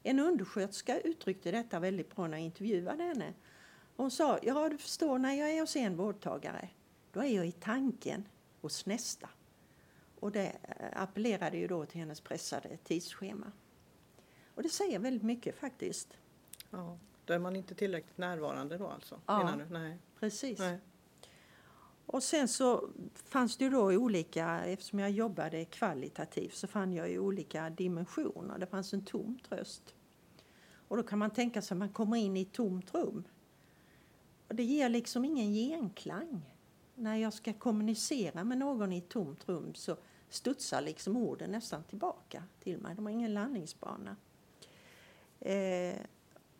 En 0.02 0.20
undersköterska 0.20 1.00
uttryckte 1.00 1.50
detta 1.50 1.80
väldigt 1.80 2.16
bra 2.16 2.26
när 2.26 2.36
jag 2.36 2.44
intervjuade 2.44 3.02
henne. 3.02 3.34
Hon 3.96 4.10
sa, 4.10 4.38
ja 4.42 4.68
du 4.68 4.78
förstår, 4.78 5.18
när 5.18 5.34
jag 5.34 5.50
är 5.50 5.60
hos 5.60 5.76
en 5.76 5.96
vårdtagare, 5.96 6.68
då 7.12 7.20
är 7.20 7.36
jag 7.36 7.46
i 7.46 7.52
tanken 7.52 8.28
hos 8.60 8.86
nästa. 8.86 9.28
Och 10.20 10.32
det 10.32 10.56
appellerade 10.92 11.56
ju 11.56 11.66
då 11.66 11.86
till 11.86 12.00
hennes 12.00 12.20
pressade 12.20 12.76
tidsschema. 12.76 13.52
Och 14.54 14.62
det 14.62 14.68
säger 14.68 14.98
väldigt 14.98 15.22
mycket 15.22 15.56
faktiskt. 15.56 16.16
Ja, 16.70 16.98
då 17.24 17.34
är 17.34 17.38
man 17.38 17.56
inte 17.56 17.74
tillräckligt 17.74 18.18
närvarande 18.18 18.78
då 18.78 18.88
alltså? 18.88 19.20
Ja, 19.26 19.56
Nej. 19.70 19.98
precis. 20.20 20.58
Nej. 20.58 20.78
Och 22.12 22.22
sen 22.22 22.48
så 22.48 22.88
fanns 23.14 23.56
det 23.56 23.64
ju 23.64 23.70
då 23.70 23.92
olika, 23.92 24.64
eftersom 24.64 24.98
jag 24.98 25.10
jobbade 25.10 25.64
kvalitativt 25.64 26.54
så 26.54 26.66
fann 26.66 26.92
jag 26.92 27.10
ju 27.10 27.18
olika 27.18 27.70
dimensioner. 27.70 28.58
Det 28.58 28.66
fanns 28.66 28.94
en 28.94 29.04
tom 29.04 29.38
tröst. 29.48 29.94
Och 30.88 30.96
då 30.96 31.02
kan 31.02 31.18
man 31.18 31.30
tänka 31.30 31.62
sig 31.62 31.74
att 31.74 31.78
man 31.78 31.88
kommer 31.88 32.16
in 32.16 32.36
i 32.36 32.42
ett 32.42 32.52
tomt 32.52 32.94
rum. 32.94 33.24
Och 34.48 34.54
det 34.54 34.62
ger 34.62 34.88
liksom 34.88 35.24
ingen 35.24 35.52
genklang. 35.52 36.42
När 36.94 37.16
jag 37.16 37.32
ska 37.32 37.52
kommunicera 37.52 38.44
med 38.44 38.58
någon 38.58 38.92
i 38.92 38.98
ett 38.98 39.08
tomt 39.08 39.48
rum 39.48 39.74
så 39.74 39.96
studsar 40.28 40.80
liksom 40.80 41.16
orden 41.16 41.50
nästan 41.50 41.82
tillbaka 41.82 42.42
till 42.60 42.78
mig. 42.78 42.94
De 42.94 43.06
har 43.06 43.12
ingen 43.12 43.34
landningsbana. 43.34 44.16
Eh, 45.40 45.94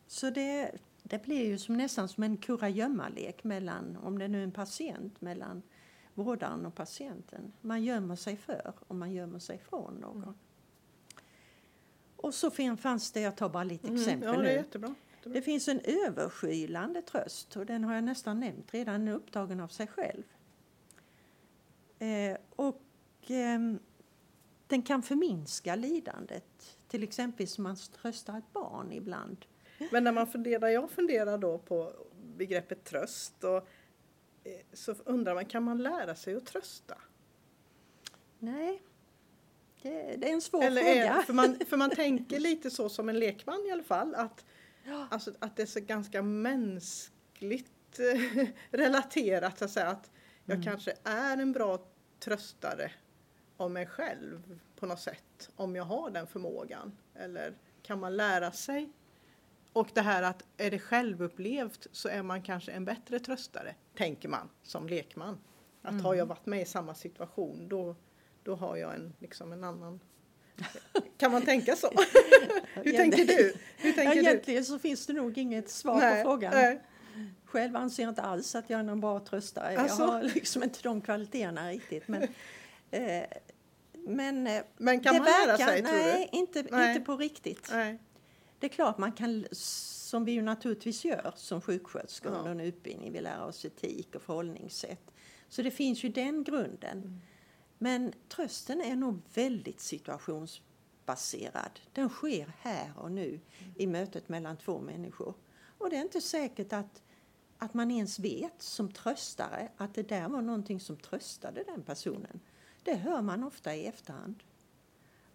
så 0.07 0.29
det, 0.29 0.71
det 1.11 1.23
blir 1.23 1.45
ju 1.45 1.57
som, 1.57 1.77
nästan 1.77 2.09
som 2.09 2.23
en 2.23 2.37
kurragömma-lek 2.37 3.43
mellan, 3.43 3.97
om 3.97 4.19
det 4.19 4.27
nu 4.27 4.39
är 4.39 4.43
en 4.43 4.51
patient, 4.51 5.21
mellan 5.21 5.61
vårdaren 6.13 6.65
och 6.65 6.75
patienten. 6.75 7.53
Man 7.61 7.83
gömmer 7.83 8.15
sig 8.15 8.37
för 8.37 8.73
och 8.87 8.95
man 8.95 9.11
gömmer 9.11 9.39
sig 9.39 9.57
från 9.57 9.93
någon. 9.93 10.23
Mm. 10.23 10.33
Och 12.15 12.33
så 12.33 12.51
fanns 12.77 13.11
det, 13.11 13.21
jag 13.21 13.35
tar 13.35 13.49
bara 13.49 13.63
lite 13.63 13.87
mm, 13.87 13.99
exempel 13.99 14.29
ja, 14.29 14.41
det, 14.41 14.51
är 14.51 14.55
jättebra. 14.55 14.95
jättebra. 15.15 15.33
det 15.33 15.41
finns 15.41 15.67
en 15.67 15.79
överskylande 15.79 17.01
tröst 17.01 17.55
och 17.55 17.65
den 17.65 17.83
har 17.83 17.95
jag 17.95 18.03
nästan 18.03 18.39
nämnt 18.39 18.73
redan, 18.73 18.99
den 18.99 19.07
är 19.07 19.13
upptagen 19.13 19.59
av 19.59 19.67
sig 19.67 19.87
själv. 19.87 20.23
Eh, 21.99 22.37
och 22.55 22.81
eh, 23.31 23.59
den 24.67 24.81
kan 24.81 25.03
förminska 25.03 25.75
lidandet, 25.75 26.77
till 26.87 27.03
exempel 27.03 27.47
som 27.47 27.63
man 27.63 27.75
tröstar 28.01 28.37
ett 28.37 28.53
barn 28.53 28.91
ibland 28.91 29.45
men 29.91 30.03
när 30.03 30.11
man 30.11 30.27
funderar, 30.27 30.67
jag 30.67 30.91
funderar 30.91 31.37
då 31.37 31.57
på 31.57 31.93
begreppet 32.23 32.83
tröst 32.83 33.43
och 33.43 33.57
eh, 34.43 34.59
så 34.73 34.95
undrar 35.05 35.33
man, 35.33 35.45
kan 35.45 35.63
man 35.63 35.83
lära 35.83 36.15
sig 36.15 36.35
att 36.35 36.45
trösta? 36.45 36.97
Nej, 38.39 38.81
det, 39.81 40.15
det 40.17 40.29
är 40.29 40.33
en 40.33 40.41
svår 40.41 40.63
Eller 40.63 40.81
fråga. 40.81 41.13
Är, 41.13 41.21
för, 41.21 41.33
man, 41.33 41.57
för 41.69 41.77
man 41.77 41.89
tänker 41.95 42.39
lite 42.39 42.71
så 42.71 42.89
som 42.89 43.09
en 43.09 43.19
lekman 43.19 43.65
i 43.67 43.71
alla 43.71 43.83
fall, 43.83 44.15
att, 44.15 44.45
ja. 44.83 45.07
alltså, 45.11 45.33
att 45.39 45.55
det 45.55 45.61
är 45.61 45.65
så 45.65 45.79
ganska 45.79 46.21
mänskligt 46.21 47.99
eh, 47.99 48.47
relaterat, 48.71 49.61
att 49.61 49.71
säga 49.71 49.87
att 49.87 50.11
jag 50.45 50.55
mm. 50.55 50.65
kanske 50.65 50.93
är 51.03 51.37
en 51.37 51.51
bra 51.51 51.85
tröstare 52.19 52.91
av 53.57 53.71
mig 53.71 53.87
själv 53.87 54.59
på 54.75 54.85
något 54.85 54.99
sätt, 54.99 55.49
om 55.55 55.75
jag 55.75 55.83
har 55.83 56.09
den 56.09 56.27
förmågan. 56.27 56.97
Eller 57.15 57.53
kan 57.81 57.99
man 57.99 58.17
lära 58.17 58.51
sig 58.51 58.89
och 59.73 59.89
det 59.93 60.01
här 60.01 60.23
att 60.23 60.43
är 60.57 60.71
det 60.71 60.79
självupplevt 60.79 61.87
så 61.91 62.09
är 62.09 62.23
man 62.23 62.41
kanske 62.41 62.71
en 62.71 62.85
bättre 62.85 63.19
tröstare, 63.19 63.75
tänker 63.97 64.29
man 64.29 64.49
som 64.63 64.87
lekman. 64.87 65.37
Att 65.81 65.91
mm. 65.91 66.05
har 66.05 66.15
jag 66.15 66.25
varit 66.25 66.45
med 66.45 66.61
i 66.61 66.65
samma 66.65 66.95
situation 66.95 67.67
då, 67.69 67.95
då 68.43 68.55
har 68.55 68.77
jag 68.77 68.95
en, 68.95 69.13
liksom 69.19 69.51
en 69.51 69.63
annan 69.63 69.99
kan 71.17 71.31
man 71.31 71.41
tänka 71.41 71.75
så? 71.75 71.87
Hur 72.73 72.91
tänker 72.91 73.25
du? 73.25 73.53
Hur 73.77 73.91
tänker 73.91 74.15
ja, 74.15 74.21
egentligen 74.21 74.65
så 74.65 74.79
finns 74.79 75.05
det 75.05 75.13
nog 75.13 75.37
inget 75.37 75.69
svar 75.69 75.97
nej, 75.97 76.23
på 76.23 76.29
frågan. 76.29 76.53
Nej. 76.53 76.81
Själv 77.45 77.75
anser 77.75 78.03
jag 78.03 78.11
inte 78.11 78.21
alls 78.21 78.55
att 78.55 78.69
jag 78.69 78.79
är 78.79 78.83
någon 78.83 79.01
bra 79.01 79.19
tröstare. 79.19 79.77
Alltså? 79.77 80.01
Jag 80.01 80.07
har 80.07 80.23
liksom 80.23 80.63
inte 80.63 80.79
de 80.83 81.01
kvaliteterna 81.01 81.69
riktigt. 81.69 82.07
Men, 82.07 82.23
eh, 82.91 83.23
men, 83.93 84.47
eh, 84.47 84.61
men 84.77 84.99
kan 84.99 85.15
man 85.15 85.25
verkar, 85.25 85.47
lära 85.47 85.57
sig, 85.57 85.81
nej, 85.81 86.29
du? 86.31 86.37
Inte, 86.37 86.63
nej. 86.71 86.89
inte 86.89 87.05
på 87.05 87.17
riktigt. 87.17 87.67
Nej. 87.71 87.99
Det 88.61 88.67
är 88.67 88.69
klart 88.69 88.97
man 88.97 89.11
kan, 89.11 89.45
som 89.51 90.25
vi 90.25 90.31
ju 90.31 90.41
naturligtvis 90.41 91.05
gör 91.05 91.33
som 91.35 91.61
sjuksköterskor 91.61 92.29
under 92.29 92.51
en 92.51 92.59
utbildning, 92.59 93.11
vi 93.11 93.21
lär 93.21 93.43
oss 93.43 93.65
etik 93.65 94.15
och 94.15 94.21
förhållningssätt. 94.21 95.11
Så 95.49 95.61
det 95.61 95.71
finns 95.71 96.03
ju 96.03 96.09
den 96.09 96.43
grunden. 96.43 96.97
Mm. 96.97 97.19
Men 97.77 98.13
trösten 98.29 98.81
är 98.81 98.95
nog 98.95 99.21
väldigt 99.33 99.79
situationsbaserad. 99.79 101.79
Den 101.93 102.09
sker 102.09 102.53
här 102.59 102.93
och 102.97 103.11
nu 103.11 103.27
mm. 103.27 103.41
i 103.75 103.87
mötet 103.87 104.29
mellan 104.29 104.57
två 104.57 104.79
människor. 104.79 105.33
Och 105.77 105.89
det 105.89 105.95
är 105.95 106.01
inte 106.01 106.21
säkert 106.21 106.73
att, 106.73 107.01
att 107.57 107.73
man 107.73 107.91
ens 107.91 108.19
vet 108.19 108.61
som 108.61 108.91
tröstare 108.91 109.71
att 109.77 109.93
det 109.93 110.09
där 110.09 110.29
var 110.29 110.41
någonting 110.41 110.79
som 110.79 110.97
tröstade 110.97 111.63
den 111.63 111.83
personen. 111.83 112.39
Det 112.83 112.95
hör 112.95 113.21
man 113.21 113.43
ofta 113.43 113.75
i 113.75 113.85
efterhand. 113.85 114.43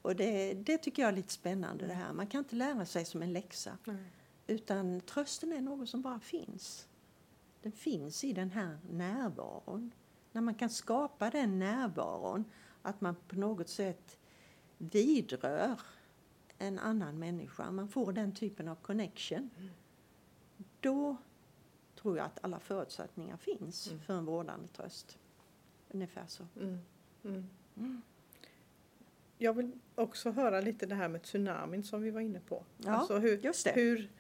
Och 0.06 0.16
det, 0.16 0.54
det 0.54 0.78
tycker 0.78 1.02
jag 1.02 1.08
är 1.08 1.16
lite 1.16 1.32
spännande 1.32 1.86
det 1.86 1.94
här. 1.94 2.12
Man 2.12 2.26
kan 2.26 2.38
inte 2.38 2.56
lära 2.56 2.86
sig 2.86 3.04
som 3.04 3.22
en 3.22 3.32
läxa. 3.32 3.78
Nej. 3.84 4.12
Utan 4.46 5.00
trösten 5.00 5.52
är 5.52 5.60
något 5.60 5.88
som 5.88 6.02
bara 6.02 6.20
finns. 6.20 6.88
Den 7.62 7.72
finns 7.72 8.24
i 8.24 8.32
den 8.32 8.50
här 8.50 8.78
närvaron. 8.90 9.92
När 10.32 10.40
man 10.40 10.54
kan 10.54 10.70
skapa 10.70 11.30
den 11.30 11.58
närvaron, 11.58 12.44
att 12.82 13.00
man 13.00 13.14
på 13.28 13.36
något 13.36 13.68
sätt 13.68 14.18
vidrör 14.78 15.80
en 16.58 16.78
annan 16.78 17.18
människa, 17.18 17.70
man 17.70 17.88
får 17.88 18.12
den 18.12 18.34
typen 18.34 18.68
av 18.68 18.74
connection. 18.74 19.50
Mm. 19.58 19.70
Då 20.80 21.16
tror 22.00 22.16
jag 22.16 22.26
att 22.26 22.44
alla 22.44 22.60
förutsättningar 22.60 23.36
finns 23.36 23.86
mm. 23.86 24.00
för 24.00 24.14
en 24.14 24.24
vårdande 24.24 24.68
tröst. 24.68 25.18
Ungefär 25.88 26.26
så. 26.26 26.46
Mm. 26.56 26.78
Jag 29.38 29.52
vill 29.52 29.72
också 29.94 30.30
höra 30.30 30.60
lite 30.60 30.86
det 30.86 30.94
här 30.94 31.08
med 31.08 31.22
tsunamin 31.22 31.84
som 31.84 32.02
vi 32.02 32.10
var 32.10 32.20
inne 32.20 32.40
på. 32.40 32.64
Ja, 32.78 32.90
alltså 32.90 33.18
hur, 33.18 33.38
just 33.38 33.64
det. 33.64 33.72
Hur, 33.72 34.10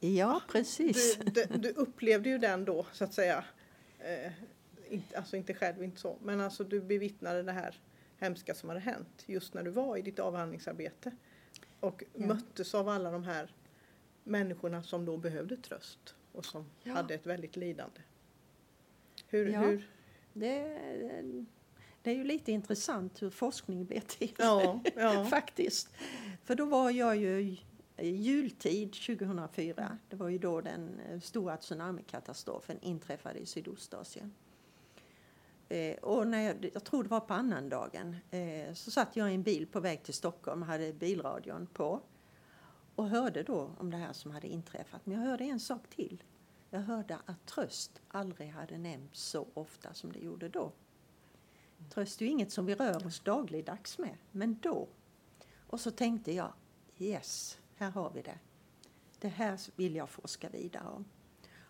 ja, 0.00 0.42
precis. 0.48 1.16
Du, 1.16 1.44
du, 1.44 1.58
du, 1.58 1.70
upplevde 1.70 2.28
ju 2.28 2.38
den 2.38 2.64
då, 2.64 2.86
så 2.92 3.04
att 3.04 3.14
säga, 3.14 3.44
eh, 3.98 4.32
inte, 4.88 5.18
alltså 5.18 5.36
inte 5.36 5.54
själv, 5.54 5.82
inte 5.82 6.00
så, 6.00 6.18
men 6.22 6.40
alltså 6.40 6.64
du 6.64 6.80
bevittnade 6.80 7.42
det 7.42 7.52
här 7.52 7.80
hemska 8.18 8.54
som 8.54 8.68
hade 8.68 8.80
hänt 8.80 9.24
just 9.26 9.54
när 9.54 9.62
du 9.62 9.70
var 9.70 9.96
i 9.96 10.02
ditt 10.02 10.18
avhandlingsarbete 10.18 11.12
och 11.80 12.04
ja. 12.14 12.26
möttes 12.26 12.74
av 12.74 12.88
alla 12.88 13.10
de 13.10 13.24
här 13.24 13.54
människorna 14.24 14.82
som 14.82 15.04
då 15.04 15.16
behövde 15.16 15.56
tröst 15.56 16.14
och 16.32 16.44
som 16.44 16.70
ja. 16.82 16.92
hade 16.92 17.14
ett 17.14 17.26
väldigt 17.26 17.56
lidande. 17.56 18.00
Hur, 19.26 19.48
ja, 19.48 19.60
hur? 19.60 19.90
Det, 20.32 20.78
det 22.04 22.10
är 22.10 22.14
ju 22.14 22.24
lite 22.24 22.52
intressant 22.52 23.22
hur 23.22 23.30
forskning 23.30 23.84
blir 23.84 24.00
till 24.00 24.34
ja, 24.38 24.80
ja. 24.96 25.24
faktiskt. 25.30 25.88
För 26.44 26.54
då 26.54 26.64
var 26.64 26.90
jag 26.90 27.16
ju 27.16 27.56
jultid 27.98 28.92
2004, 28.92 29.98
det 30.08 30.16
var 30.16 30.28
ju 30.28 30.38
då 30.38 30.60
den 30.60 31.00
eh, 31.00 31.20
stora 31.20 31.56
tsunamikatastrofen 31.56 32.78
inträffade 32.80 33.38
i 33.38 33.46
Sydostasien. 33.46 34.34
Eh, 35.68 35.96
och 35.96 36.26
när 36.26 36.40
jag, 36.40 36.70
jag 36.72 36.84
tror 36.84 37.02
det 37.02 37.08
var 37.08 37.20
på 37.20 37.34
annandagen, 37.34 38.16
eh, 38.30 38.74
så 38.74 38.90
satt 38.90 39.16
jag 39.16 39.30
i 39.30 39.34
en 39.34 39.42
bil 39.42 39.66
på 39.66 39.80
väg 39.80 40.02
till 40.02 40.14
Stockholm, 40.14 40.62
hade 40.62 40.92
bilradion 40.92 41.66
på 41.66 42.00
och 42.94 43.08
hörde 43.08 43.42
då 43.42 43.70
om 43.78 43.90
det 43.90 43.96
här 43.96 44.12
som 44.12 44.30
hade 44.30 44.48
inträffat. 44.48 45.06
Men 45.06 45.20
jag 45.20 45.26
hörde 45.26 45.44
en 45.44 45.60
sak 45.60 45.90
till. 45.90 46.22
Jag 46.70 46.80
hörde 46.80 47.18
att 47.26 47.46
tröst 47.46 48.02
aldrig 48.08 48.48
hade 48.48 48.78
nämnts 48.78 49.20
så 49.20 49.48
ofta 49.54 49.94
som 49.94 50.12
det 50.12 50.18
gjorde 50.18 50.48
då. 50.48 50.72
Tröst 51.90 52.20
är 52.20 52.24
ju 52.24 52.30
inget 52.30 52.52
som 52.52 52.66
vi 52.66 52.74
rör 52.74 53.06
oss 53.06 53.20
dagligdags 53.20 53.98
med, 53.98 54.16
men 54.32 54.58
då. 54.62 54.88
Och 55.66 55.80
så 55.80 55.90
tänkte 55.90 56.32
jag, 56.32 56.52
yes, 56.98 57.58
här 57.76 57.90
har 57.90 58.10
vi 58.10 58.22
det. 58.22 58.38
Det 59.18 59.28
här 59.28 59.60
vill 59.76 59.94
jag 59.94 60.10
forska 60.10 60.48
vidare 60.48 60.88
om. 60.88 61.04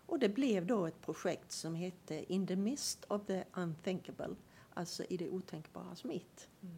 Och 0.07 0.19
det 0.19 0.29
blev 0.29 0.65
då 0.65 0.85
ett 0.85 1.01
projekt 1.01 1.51
som 1.51 1.75
hette 1.75 2.33
In 2.33 2.47
the 2.47 2.55
mist 2.55 3.05
of 3.07 3.25
the 3.25 3.43
unthinkable, 3.53 4.35
alltså 4.73 5.03
i 5.03 5.17
det 5.17 5.29
otänkbara 5.29 5.95
mitt. 6.03 6.47
Mm. 6.61 6.75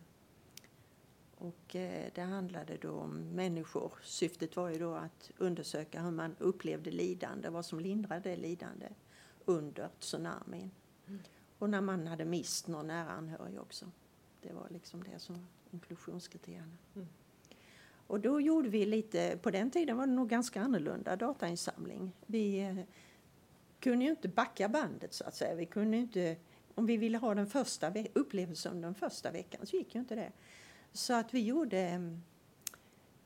Och 1.37 1.75
eh, 1.75 2.11
det 2.15 2.21
handlade 2.21 2.77
då 2.77 2.91
om 2.91 3.19
människor. 3.19 3.93
Syftet 4.03 4.55
var 4.55 4.69
ju 4.69 4.79
då 4.79 4.93
att 4.93 5.31
undersöka 5.37 6.01
hur 6.01 6.11
man 6.11 6.35
upplevde 6.39 6.91
lidande, 6.91 7.49
vad 7.49 7.65
som 7.65 7.79
lindrade 7.79 8.35
lidande 8.35 8.87
under 9.45 9.89
tsunamin. 9.99 10.71
Mm. 11.07 11.21
Och 11.59 11.69
när 11.69 11.81
man 11.81 12.07
hade 12.07 12.25
mist 12.25 12.67
någon 12.67 12.87
nära 12.87 13.09
anhörig 13.09 13.59
också. 13.59 13.85
Det 14.41 14.53
var 14.53 14.67
liksom 14.69 15.03
det 15.03 15.19
som 15.19 15.35
var 15.35 15.43
inklusionskriterierna. 15.71 16.77
Mm. 16.95 17.07
Och 18.07 18.19
då 18.19 18.41
gjorde 18.41 18.69
vi 18.69 18.85
lite, 18.85 19.37
på 19.41 19.51
den 19.51 19.71
tiden 19.71 19.97
var 19.97 20.07
det 20.07 20.13
nog 20.13 20.29
ganska 20.29 20.61
annorlunda 20.61 21.15
datainsamling. 21.15 22.11
Vi 22.25 22.59
eh, 22.59 22.75
kunde 23.79 24.05
ju 24.05 24.11
inte 24.11 24.27
backa 24.27 24.69
bandet 24.69 25.13
så 25.13 25.23
att 25.23 25.35
säga. 25.35 25.55
Vi 25.55 25.65
kunde 25.65 25.97
inte, 25.97 26.35
om 26.75 26.85
vi 26.85 26.97
ville 26.97 27.17
ha 27.17 27.35
den 27.35 27.47
första 27.47 27.93
upplevelsen 28.13 28.81
den 28.81 28.95
första 28.95 29.31
veckan 29.31 29.65
så 29.65 29.75
gick 29.75 29.95
ju 29.95 29.99
inte 29.99 30.15
det. 30.15 30.31
Så 30.91 31.13
att 31.13 31.33
vi 31.33 31.43
gjorde 31.43 31.79
eh, 31.79 31.99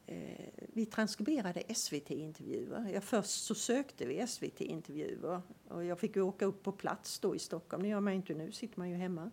Eh, 0.05 0.47
vi 0.57 0.85
transkriberade 0.85 1.63
SVT-intervjuer. 1.75 2.89
Ja, 2.93 3.01
först 3.01 3.43
så 3.43 3.55
sökte 3.55 4.05
vi 4.05 4.27
SVT-intervjuer 4.27 5.41
och 5.67 5.85
jag 5.85 5.99
fick 5.99 6.17
åka 6.17 6.45
upp 6.45 6.63
på 6.63 6.71
plats 6.71 7.19
då 7.19 7.35
i 7.35 7.39
Stockholm. 7.39 7.83
Det 7.83 7.89
gör 7.89 7.99
man 7.99 8.13
inte 8.13 8.33
nu, 8.33 8.51
sitter 8.51 8.79
man 8.79 8.89
ju 8.89 8.95
hemma. 8.95 9.31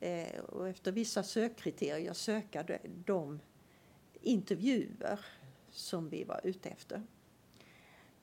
Eh, 0.00 0.38
och 0.40 0.68
efter 0.68 0.92
vissa 0.92 1.22
sökkriterier 1.22 2.12
söka 2.12 2.78
de 2.84 3.40
intervjuer 4.20 5.20
som 5.70 6.08
vi 6.08 6.24
var 6.24 6.40
ute 6.44 6.68
efter. 6.68 7.02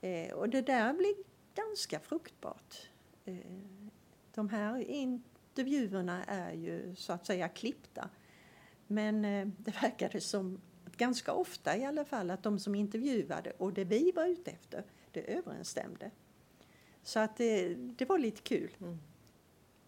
Eh, 0.01 0.33
och 0.33 0.49
det 0.49 0.61
där 0.61 0.93
blev 0.93 1.13
ganska 1.55 1.99
fruktbart. 1.99 2.89
Eh, 3.25 3.35
de 4.33 4.49
här 4.49 4.77
intervjuerna 4.77 6.23
är 6.23 6.53
ju 6.53 6.95
så 6.95 7.13
att 7.13 7.25
säga 7.25 7.49
klippta. 7.49 8.09
Men 8.87 9.25
eh, 9.25 9.47
det 9.57 9.81
verkade 9.81 10.21
som, 10.21 10.61
ganska 11.01 11.33
ofta 11.33 11.77
i 11.77 11.85
alla 11.85 12.05
fall, 12.05 12.31
att 12.31 12.43
de 12.43 12.59
som 12.59 12.75
intervjuade 12.75 13.51
och 13.57 13.73
det 13.73 13.83
vi 13.83 14.11
var 14.11 14.25
ute 14.25 14.51
efter, 14.51 14.83
det 15.11 15.33
överensstämde. 15.33 16.11
Så 17.03 17.19
att 17.19 17.37
det, 17.37 17.73
det 17.75 18.05
var 18.05 18.17
lite 18.17 18.41
kul. 18.41 18.71
Mm. 18.81 18.99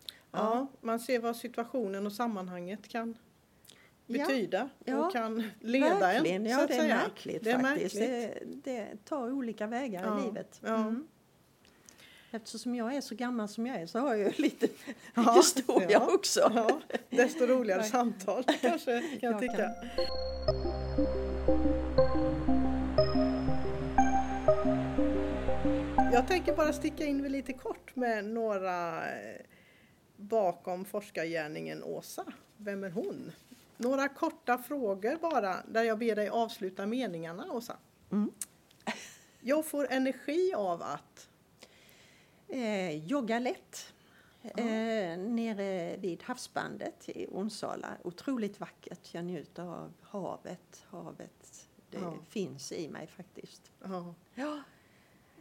Ja, 0.07 0.19
ja, 0.31 0.67
man 0.81 0.99
ser 0.99 1.19
vad 1.19 1.35
situationen 1.35 2.05
och 2.05 2.13
sammanhanget 2.13 2.87
kan 2.87 3.17
betyda 4.07 4.69
ja, 4.85 5.05
och 5.05 5.11
kan 5.11 5.43
leda 5.59 5.99
verkligen. 5.99 6.45
en. 6.45 6.51
Ja, 6.51 6.67
det 6.67 6.73
är 6.73 6.79
säga. 6.79 6.95
märkligt 6.95 7.43
det 7.43 7.51
är 7.51 7.59
faktiskt. 7.59 7.95
Märkligt. 7.95 8.63
Det, 8.63 8.71
det, 8.71 9.05
tar 9.05 9.31
olika 9.31 9.67
vägar 9.67 10.03
ja, 10.03 10.19
i 10.19 10.23
livet. 10.23 10.61
Mm. 10.65 11.07
Eftersom 12.31 12.75
jag 12.75 12.95
är 12.95 13.01
så 13.01 13.15
gammal 13.15 13.47
som 13.47 13.65
jag 13.67 13.81
är 13.81 13.87
så 13.87 13.99
har 13.99 14.15
jag 14.15 14.39
lite 14.39 14.67
ja, 15.13 15.33
historia 15.35 15.89
ja, 15.91 16.13
också. 16.13 16.51
Ja, 16.55 16.81
desto 17.09 17.45
roligare 17.45 17.83
samtal 17.97 18.43
kanske 18.61 19.01
kan 19.01 19.31
jag 19.31 19.39
tycka. 19.39 19.57
Kan. 19.57 20.82
Jag 26.13 26.27
tänker 26.27 26.55
bara 26.55 26.73
sticka 26.73 27.05
in 27.05 27.31
lite 27.31 27.53
kort 27.53 27.95
med 27.95 28.25
några 28.25 29.09
eh, 29.11 29.41
bakom 30.15 30.85
forskargärningen 30.85 31.83
Åsa. 31.83 32.25
Vem 32.57 32.83
är 32.83 32.89
hon? 32.89 33.31
Några 33.77 34.09
korta 34.09 34.57
frågor 34.57 35.17
bara 35.21 35.55
där 35.67 35.83
jag 35.83 35.99
ber 35.99 36.15
dig 36.15 36.29
avsluta 36.29 36.85
meningarna 36.85 37.51
Åsa. 37.51 37.77
Mm. 38.11 38.31
Jag 39.41 39.65
får 39.65 39.91
energi 39.91 40.53
av 40.53 40.81
att 40.81 41.29
Eh, 42.47 43.05
jogga 43.05 43.39
lätt. 43.39 43.93
Eh, 44.41 45.17
nere 45.17 45.97
vid 45.97 46.23
havsbandet 46.23 47.09
i 47.09 47.27
Onsala. 47.31 47.97
Otroligt 48.03 48.59
vackert. 48.59 49.13
Jag 49.13 49.25
njuter 49.25 49.63
av 49.63 49.93
havet. 50.01 50.85
Havet 50.89 51.69
det 51.89 51.97
ja. 51.97 52.17
finns 52.29 52.71
i 52.71 52.89
mig 52.89 53.07
faktiskt. 53.07 53.71
Ja. 53.83 54.15
ja. 54.35 54.63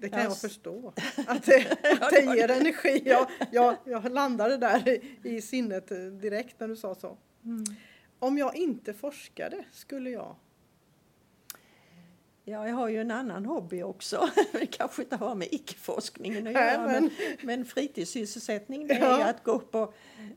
Det 0.02 0.08
kan 0.08 0.22
jag, 0.22 0.38
förstå. 0.38 0.92
Att 1.26 1.46
det, 1.46 1.78
att 2.00 2.10
det 2.10 2.36
ger 2.36 2.50
energi. 2.50 3.02
Jag, 3.04 3.26
jag, 3.52 3.76
jag 3.84 4.12
landade 4.12 4.56
där 4.56 4.88
i, 4.88 5.00
i 5.22 5.42
sinnet 5.42 5.88
direkt 6.20 6.60
när 6.60 6.68
du 6.68 6.76
sa 6.76 6.94
så. 6.94 7.18
Mm. 7.44 7.64
Om 8.18 8.38
jag 8.38 8.56
inte 8.56 8.94
forskade, 8.94 9.64
skulle 9.72 10.10
jag 10.10 10.36
Ja, 12.44 12.68
jag 12.68 12.74
har 12.74 12.88
ju 12.88 13.00
en 13.00 13.10
annan 13.10 13.44
hobby 13.44 13.82
också. 13.82 14.30
Det 14.52 14.66
kanske 14.66 15.02
inte 15.02 15.16
har 15.16 15.34
med 15.34 15.48
icke-forskningen 15.50 16.46
att 16.46 16.52
göra, 16.52 16.86
men, 16.86 17.10
men 17.42 17.64
fritidssysselsättning 17.64 18.86
det 18.86 18.94
är 18.94 19.20
ja. 19.20 19.24
att 19.24 19.44
gå 19.44 19.58
på 19.58 19.92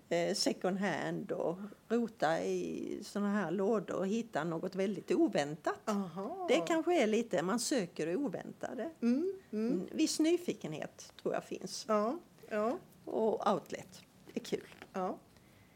eh, 0.09 0.33
second 0.33 0.77
hand 0.77 1.31
och 1.31 1.57
rota 1.87 2.43
i 2.43 2.99
såna 3.03 3.33
här 3.33 3.51
lådor 3.51 3.95
och 3.95 4.07
hitta 4.07 4.43
något 4.43 4.75
väldigt 4.75 5.11
oväntat. 5.11 5.89
Aha. 5.89 6.45
Det 6.49 6.59
kanske 6.67 7.01
är 7.01 7.07
lite, 7.07 7.41
man 7.41 7.59
söker 7.59 8.05
det 8.05 8.15
oväntade. 8.15 8.89
Mm, 9.01 9.33
mm. 9.51 9.87
viss 9.91 10.19
nyfikenhet 10.19 11.13
tror 11.21 11.33
jag 11.33 11.43
finns. 11.43 11.85
Ja, 11.87 12.19
ja. 12.49 12.77
Och 13.05 13.53
outlet, 13.53 14.01
det 14.25 14.39
är 14.39 14.45
kul. 14.45 14.75
Ja. 14.93 15.17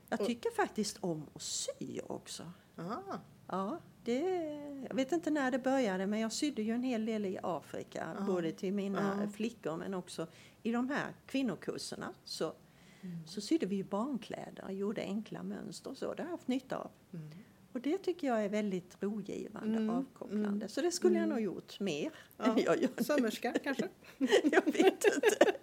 Jag 0.09 0.25
tycker 0.25 0.51
faktiskt 0.51 0.97
om 0.99 1.25
att 1.33 1.41
sy 1.41 1.99
också. 2.07 2.51
Aha. 2.77 3.19
Ja, 3.51 3.79
det, 4.03 4.19
jag 4.89 4.95
vet 4.95 5.11
inte 5.11 5.29
när 5.29 5.51
det 5.51 5.59
började 5.59 6.07
men 6.07 6.19
jag 6.19 6.31
sydde 6.31 6.61
ju 6.61 6.73
en 6.73 6.83
hel 6.83 7.05
del 7.05 7.25
i 7.25 7.39
Afrika. 7.43 7.99
Uh 8.03 8.21
-huh. 8.21 8.25
Både 8.25 8.51
till 8.51 8.73
mina 8.73 9.13
uh 9.13 9.19
-huh. 9.19 9.29
flickor 9.29 9.77
men 9.77 9.93
också 9.93 10.27
i 10.63 10.71
de 10.71 10.89
här 10.89 11.13
kvinnokurserna. 11.25 12.13
Så, 12.23 12.53
mm. 13.01 13.27
så 13.27 13.41
sydde 13.41 13.65
vi 13.65 13.83
barnkläder 13.83 14.63
och 14.63 14.73
gjorde 14.73 15.01
enkla 15.01 15.43
mönster 15.43 15.89
och 15.89 15.97
så. 15.97 16.13
Det 16.13 16.21
har 16.21 16.27
jag 16.27 16.31
haft 16.31 16.47
nytta 16.47 16.77
av. 16.77 16.91
Mm. 17.13 17.29
Och 17.71 17.81
det 17.81 17.97
tycker 17.97 18.27
jag 18.27 18.45
är 18.45 18.49
väldigt 18.49 18.97
rogivande, 18.99 19.77
mm. 19.77 19.89
avkopplande. 19.89 20.49
Mm. 20.49 20.69
Så 20.69 20.81
det 20.81 20.91
skulle 20.91 21.15
jag 21.15 21.23
mm. 21.23 21.35
nog 21.35 21.43
gjort 21.43 21.79
mer. 21.79 22.11
Ja. 22.37 22.57
jag 22.65 22.81
gör 22.81 23.03
Sömmerska 23.03 23.53
kanske? 23.63 23.87
jag 24.43 24.65
vet 24.65 25.05
inte. 25.05 25.53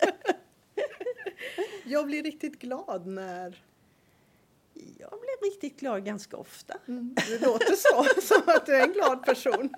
jag 1.85 2.07
blir 2.07 2.23
riktigt 2.23 2.59
glad 2.59 3.07
när 3.07 3.63
jag 4.99 5.11
blir 5.11 5.51
riktigt 5.51 5.81
glad 5.81 6.05
ganska 6.05 6.37
ofta. 6.37 6.79
Mm, 6.89 7.15
det 7.15 7.47
låter 7.47 7.75
så, 7.77 8.21
som 8.21 8.43
att 8.47 8.67
du 8.67 8.75
är 8.75 8.87
en 8.87 8.93
glad 8.93 9.25
person. 9.25 9.71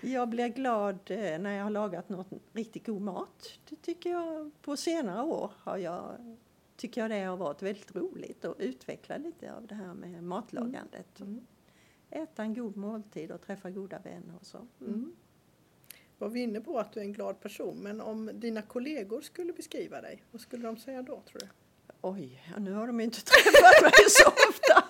jag 0.00 0.28
blir 0.28 0.48
glad 0.48 0.98
eh, 1.10 1.38
när 1.38 1.56
jag 1.56 1.64
har 1.64 1.70
lagat 1.70 2.08
något 2.08 2.28
riktigt 2.52 2.86
god 2.86 3.02
mat. 3.02 3.58
Det 3.68 3.76
tycker 3.76 4.10
jag 4.10 4.50
på 4.62 4.76
senare 4.76 5.22
år 5.22 5.52
har 5.58 5.76
jag, 5.76 6.36
tycker 6.76 7.00
jag 7.00 7.10
det 7.10 7.22
har 7.22 7.36
varit 7.36 7.62
väldigt 7.62 7.96
roligt 7.96 8.44
att 8.44 8.60
utveckla 8.60 9.16
lite 9.16 9.54
av 9.54 9.66
det 9.66 9.74
här 9.74 9.94
med 9.94 10.24
matlagandet. 10.24 11.20
Mm. 11.20 11.32
mm. 11.32 11.46
Äta 12.10 12.42
en 12.42 12.54
god 12.54 12.76
måltid 12.76 13.32
och 13.32 13.42
träffa 13.42 13.70
goda 13.70 13.98
vänner 13.98 14.34
och 14.40 14.46
så. 14.46 14.58
Mm. 14.58 14.94
mm. 14.94 15.16
Var 16.18 16.28
vi 16.28 16.40
inne 16.40 16.60
på 16.60 16.78
att 16.78 16.92
du 16.92 17.00
är 17.00 17.04
en 17.04 17.12
glad 17.12 17.40
person, 17.40 17.78
men 17.78 18.00
om 18.00 18.30
dina 18.34 18.62
kollegor 18.62 19.20
skulle 19.20 19.52
beskriva 19.52 20.00
dig, 20.00 20.22
vad 20.30 20.40
skulle 20.40 20.66
de 20.66 20.76
säga 20.76 21.02
då 21.02 21.22
tror 21.26 21.40
du? 21.40 21.48
Oj, 22.08 22.42
nu 22.58 22.72
har 22.72 22.86
de 22.86 23.00
inte 23.00 23.20
träffat 23.24 23.82
mig 23.82 23.92
så 24.08 24.28
ofta. 24.28 24.84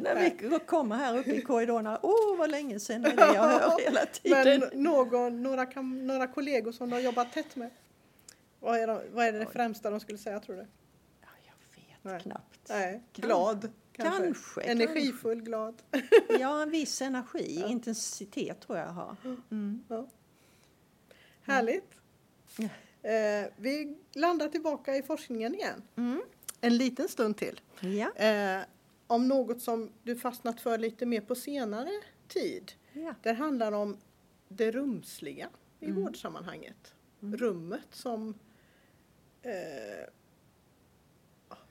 När 0.00 0.14
vi 0.20 0.58
kommer 0.66 0.96
här 0.96 1.18
uppe 1.18 1.30
i 1.30 1.42
korridorerna, 1.42 1.98
åh 2.02 2.34
oh, 2.34 2.38
vad 2.38 2.50
länge 2.50 2.80
sedan 2.80 3.04
är 3.04 3.16
det 3.16 3.34
jag 3.34 3.42
hör 3.42 3.84
hela 3.84 4.06
tiden. 4.06 4.60
Men 4.60 4.82
någon, 4.82 5.42
några, 5.42 5.82
några 5.82 6.26
kollegor 6.26 6.72
som 6.72 6.90
du 6.90 6.96
har 6.96 7.00
jobbat 7.00 7.32
tätt 7.32 7.56
med? 7.56 7.70
Vad 8.60 8.78
är, 8.78 8.86
de, 8.86 9.00
vad 9.12 9.26
är 9.26 9.32
det, 9.32 9.38
det 9.38 9.46
främsta 9.46 9.90
de 9.90 10.00
skulle 10.00 10.18
säga 10.18 10.40
tror 10.40 10.56
du? 10.56 10.66
Ja, 11.20 11.28
jag 11.46 11.82
vet 11.82 12.04
Nej. 12.04 12.20
knappt. 12.20 12.68
Nej. 12.68 13.02
Glad 13.12 13.72
kanske. 13.92 14.22
kanske 14.24 14.60
Energifull, 14.60 15.42
glad. 15.42 15.82
ja, 16.40 16.62
en 16.62 16.70
viss 16.70 17.02
energi, 17.02 17.58
ja. 17.60 17.66
intensitet 17.66 18.60
tror 18.60 18.78
jag 18.78 18.86
har. 18.86 19.16
Mm. 19.50 19.84
Ja. 19.88 20.06
Härligt. 21.42 21.94
Ja. 22.56 22.68
Eh, 23.02 23.50
vi 23.56 23.96
landar 24.12 24.48
tillbaka 24.48 24.96
i 24.96 25.02
forskningen 25.02 25.54
igen. 25.54 25.82
Mm. 25.96 26.22
En 26.60 26.76
liten 26.76 27.08
stund 27.08 27.36
till. 27.36 27.60
Ja. 27.80 28.24
Eh, 28.24 28.64
om 29.06 29.28
något 29.28 29.62
som 29.62 29.90
du 30.02 30.16
fastnat 30.16 30.60
för 30.60 30.78
lite 30.78 31.06
mer 31.06 31.20
på 31.20 31.34
senare 31.34 31.90
tid. 32.28 32.72
Ja. 32.92 33.14
Det 33.22 33.32
handlar 33.32 33.72
om 33.72 33.96
det 34.48 34.70
rumsliga 34.70 35.48
i 35.80 35.84
mm. 35.86 36.02
vårdsammanhanget. 36.02 36.94
Mm. 37.22 37.36
Rummet 37.36 37.86
som 37.90 38.34
eh, 39.42 40.08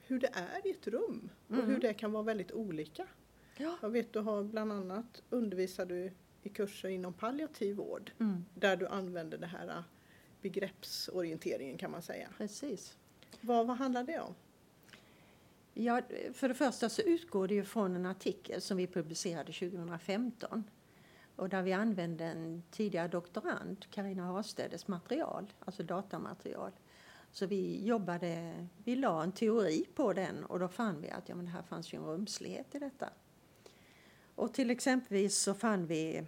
hur 0.07 0.19
det 0.19 0.29
är 0.33 0.67
i 0.67 0.71
ett 0.71 0.87
rum 0.87 1.29
och 1.47 1.53
mm. 1.53 1.65
hur 1.65 1.79
det 1.79 1.93
kan 1.93 2.11
vara 2.11 2.23
väldigt 2.23 2.51
olika. 2.51 3.07
Ja. 3.57 3.77
Jag 3.81 3.89
vet 3.89 4.13
du 4.13 4.19
har 4.19 4.43
bland 4.43 4.71
annat 4.71 5.21
undervisar 5.29 5.85
du 5.85 6.11
i 6.43 6.49
kurser 6.49 6.89
inom 6.89 7.13
palliativ 7.13 7.75
vård 7.75 8.11
mm. 8.19 8.45
där 8.53 8.77
du 8.77 8.87
använder 8.87 9.37
det 9.37 9.47
här 9.47 9.67
äh, 9.67 9.81
begreppsorienteringen 10.41 11.77
kan 11.77 11.91
man 11.91 12.01
säga. 12.01 12.29
Precis. 12.37 12.97
Vad, 13.41 13.67
vad 13.67 13.77
handlar 13.77 14.03
det 14.03 14.19
om? 14.19 14.35
Ja, 15.73 16.01
för 16.33 16.47
det 16.47 16.55
första 16.55 16.89
så 16.89 17.01
utgår 17.01 17.47
det 17.47 17.53
ju 17.53 17.63
från 17.63 17.95
en 17.95 18.05
artikel 18.05 18.61
som 18.61 18.77
vi 18.77 18.87
publicerade 18.87 19.53
2015 19.53 20.63
och 21.35 21.49
där 21.49 21.61
vi 21.61 21.73
använde 21.73 22.25
en 22.25 22.63
tidigare 22.71 23.07
doktorand, 23.07 23.85
Karina 23.89 24.23
Harstedes 24.23 24.87
material, 24.87 25.53
alltså 25.59 25.83
datamaterial. 25.83 26.71
Så 27.31 27.45
vi 27.45 27.85
jobbade, 27.85 28.53
vi 28.83 28.95
la 28.95 29.23
en 29.23 29.31
teori 29.31 29.85
på 29.95 30.13
den 30.13 30.45
och 30.45 30.59
då 30.59 30.67
fann 30.67 31.01
vi 31.01 31.09
att 31.09 31.29
ja, 31.29 31.35
men 31.35 31.45
det 31.45 31.51
här 31.51 31.61
fanns 31.61 31.93
ju 31.93 31.97
en 31.97 32.05
rumslighet 32.05 32.75
i 32.75 32.79
detta. 32.79 33.09
Och 34.35 34.53
till 34.53 34.69
exempelvis 34.69 35.37
så 35.37 35.53
fann 35.53 35.87
vi 35.87 36.23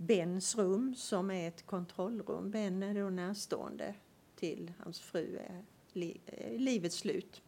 Bens 0.00 0.56
rum 0.56 0.94
som 0.94 1.30
är 1.30 1.48
ett 1.48 1.66
kontrollrum. 1.66 2.50
Ben 2.50 2.82
är 2.82 2.94
då 2.94 3.10
närstående 3.10 3.94
till 4.36 4.72
hans 4.78 5.00
fru 5.00 5.38
i 5.92 6.58
livets 6.58 6.96
slut. 6.96 7.42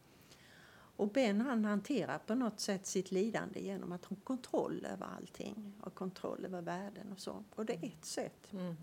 Och 0.95 1.07
Ben 1.07 1.41
han 1.41 1.65
hanterar 1.65 2.19
på 2.19 2.35
något 2.35 2.59
sätt 2.59 2.85
sitt 2.85 3.11
lidande 3.11 3.59
genom 3.59 3.91
att 3.91 4.05
ha 4.05 4.17
kontroll 4.23 4.85
över 4.93 5.07
allting 5.17 5.73
och 5.81 5.95
kontroll 5.95 6.45
över 6.45 6.61
världen 6.61 7.11
och 7.11 7.19
så. 7.19 7.43
Och 7.55 7.65
det 7.65 7.73
är 7.73 7.85
ett 7.87 8.05
sätt. 8.05 8.53
Mm. 8.53 8.75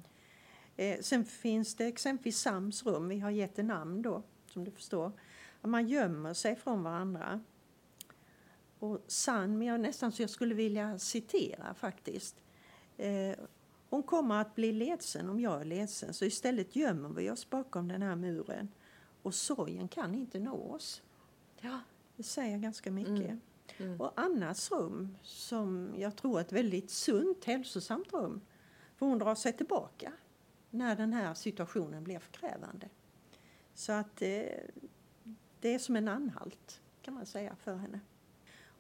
Eh, 0.76 1.00
sen 1.00 1.24
finns 1.24 1.74
det 1.74 1.87
exempelvis 1.87 2.38
Sams 2.38 2.87
rum, 2.87 3.09
vi 3.09 3.18
har 3.18 3.31
gett 3.31 3.57
det 3.57 3.62
namn 3.62 4.02
då 4.02 4.22
som 4.46 4.64
du 4.64 4.70
förstår. 4.70 5.12
Man 5.61 5.88
gömmer 5.88 6.35
sig 6.35 6.57
från 6.57 6.83
varandra. 6.83 7.40
Och 8.78 9.04
Sam, 9.07 9.62
jag 9.62 9.81
nästan 9.81 10.12
så 10.12 10.22
jag 10.22 10.31
skulle 10.31 10.54
vilja 10.54 10.98
citera 10.98 11.74
faktiskt. 11.74 12.37
Eh, 12.96 13.35
hon 13.88 14.03
kommer 14.03 14.40
att 14.40 14.55
bli 14.55 14.72
ledsen 14.72 15.31
om 15.31 15.40
jag 15.40 15.61
är 15.61 15.64
ledsen 15.64 16.14
så 16.14 16.24
istället 16.24 16.77
gömmer 16.77 17.09
vi 17.09 17.31
oss 17.31 17.51
bakom 17.51 17.88
den 17.88 18.03
här 18.03 18.16
muren. 18.16 18.68
Och 19.22 19.35
sorgen 19.35 19.88
kan 19.88 20.14
inte 20.14 20.38
nå 20.38 20.72
oss. 20.72 21.03
Ja. 21.61 21.81
Det 22.16 22.22
säger 22.22 22.59
ganska 22.59 22.90
mycket. 22.90 23.31
Mm. 23.31 23.40
Mm. 23.79 24.01
Och 24.01 24.20
Annas 24.20 24.70
rum, 24.70 25.16
som 25.22 25.94
jag 25.96 26.16
tror 26.16 26.37
är 26.37 26.40
ett 26.40 26.53
väldigt 26.53 26.90
sunt, 26.90 27.44
hälsosamt 27.44 28.12
rum. 28.12 28.40
För 28.96 29.07
hon 29.07 29.18
drar 29.18 29.35
sig 29.35 29.53
tillbaka 29.53 30.12
när 30.70 30.96
den 30.96 31.12
här 31.12 31.35
situationen 31.35 32.05
blir 32.05 32.18
för 32.18 32.33
krävande. 32.33 32.88
Så 33.74 33.92
att 33.92 34.22
eh, 34.22 34.44
det 35.61 35.74
är 35.74 35.79
som 35.79 35.96
en 35.96 36.09
anhalt 36.09 36.81
kan 37.03 37.14
man 37.14 37.27
säga 37.27 37.57
för 37.57 37.77
henne. 37.77 38.01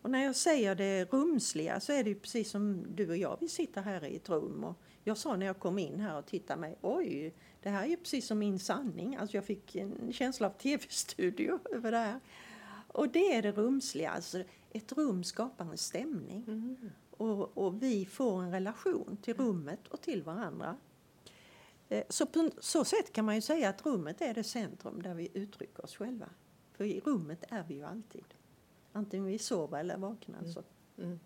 Och 0.02 0.10
när 0.10 0.24
jag 0.24 0.36
säger 0.36 0.74
det 0.74 1.04
rumsliga 1.04 1.80
så 1.80 1.92
är 1.92 2.04
det 2.04 2.14
precis 2.14 2.50
som 2.50 2.86
du 2.94 3.08
och 3.08 3.16
jag, 3.16 3.36
vi 3.40 3.48
sitter 3.48 3.82
här 3.82 4.04
i 4.04 4.16
ett 4.16 4.28
rum 4.28 4.64
och 4.64 4.80
jag 5.04 5.16
sa 5.16 5.36
när 5.36 5.46
jag 5.46 5.58
kom 5.58 5.78
in 5.78 6.00
här 6.00 6.18
och 6.18 6.26
tittade 6.26 6.60
mig, 6.60 6.76
oj, 6.80 7.34
det 7.62 7.70
här 7.70 7.82
är 7.82 7.88
ju 7.88 7.96
precis 7.96 8.26
som 8.26 8.38
min 8.38 8.58
sanning. 8.58 9.16
Alltså 9.16 9.36
jag 9.36 9.44
fick 9.44 9.76
en 9.76 10.12
känsla 10.12 10.46
av 10.46 10.50
tv-studio 10.58 11.58
över 11.72 11.92
det 11.92 11.98
här. 11.98 12.20
Och 12.88 13.08
det 13.08 13.34
är 13.34 13.42
det 13.42 13.52
rumsliga, 13.52 14.10
alltså 14.10 14.42
ett 14.70 14.92
rum 14.92 15.24
skapar 15.24 15.64
en 15.64 15.78
stämning. 15.78 16.44
Mm. 16.46 16.90
Och, 17.10 17.58
och, 17.58 17.82
vi 17.82 18.06
får 18.06 18.42
en 18.42 18.50
relation 18.50 19.18
till 19.22 19.34
rummet 19.34 19.88
och 19.88 20.00
till 20.00 20.22
varandra. 20.22 20.76
Eh, 21.88 22.04
så 22.08 22.26
på 22.26 22.50
så 22.58 22.84
sätt 22.84 23.12
kan 23.12 23.24
man 23.24 23.34
ju 23.34 23.40
säga 23.40 23.68
att 23.68 23.86
rummet 23.86 24.20
är 24.20 24.34
det 24.34 24.44
centrum 24.44 25.02
där 25.02 25.14
vi 25.14 25.28
uttrycker 25.34 25.84
oss 25.84 25.96
själva. 25.96 26.28
För 26.72 26.84
i 26.84 27.00
rummet 27.00 27.44
är 27.48 27.64
vi 27.68 27.74
ju 27.74 27.84
alltid. 27.84 28.24
Antingen 28.92 29.26
vi 29.26 29.38
sover 29.38 29.80
eller 29.80 29.96
vaknar. 29.96 30.38
Mm. 30.38 30.52
Så. 30.52 30.62
Mm. 30.98 31.20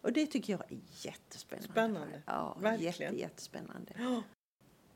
Och 0.00 0.12
det 0.12 0.26
tycker 0.26 0.52
jag 0.52 0.72
är 0.72 0.78
jättespännande. 0.92 1.72
Spännande. 1.72 2.22
Ja, 2.26 2.56
Verkligen. 2.60 2.92
jätte, 2.92 3.20
jättespännande. 3.20 3.92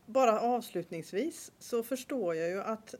Bara 0.07 0.41
avslutningsvis 0.41 1.53
så 1.59 1.83
förstår 1.83 2.35
jag 2.35 2.51
ju 2.51 2.63
att, 2.63 2.95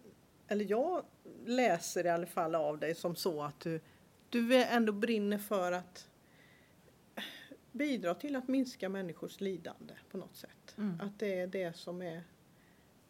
eller 0.49 0.65
jag 0.71 1.05
läser 1.47 2.07
i 2.07 2.09
alla 2.09 2.27
fall 2.27 2.55
av 2.55 2.79
dig 2.79 2.95
som 2.95 3.17
så 3.17 3.43
att 3.43 3.61
du, 3.61 3.81
du 4.31 4.65
ändå 4.65 4.93
brinner 4.93 5.39
för 5.39 5.73
att 5.73 6.09
bidra 7.73 8.15
till 8.15 8.37
att 8.37 8.49
minska 8.49 8.89
människors 8.89 9.41
lidande 9.41 9.95
på 10.11 10.19
något 10.19 10.37
sätt. 10.37 10.75
Mm. 10.79 11.01
Att 11.01 11.19
det 11.19 11.41
är 11.41 11.47
det 11.47 11.77
som 11.77 12.03
är 12.03 12.23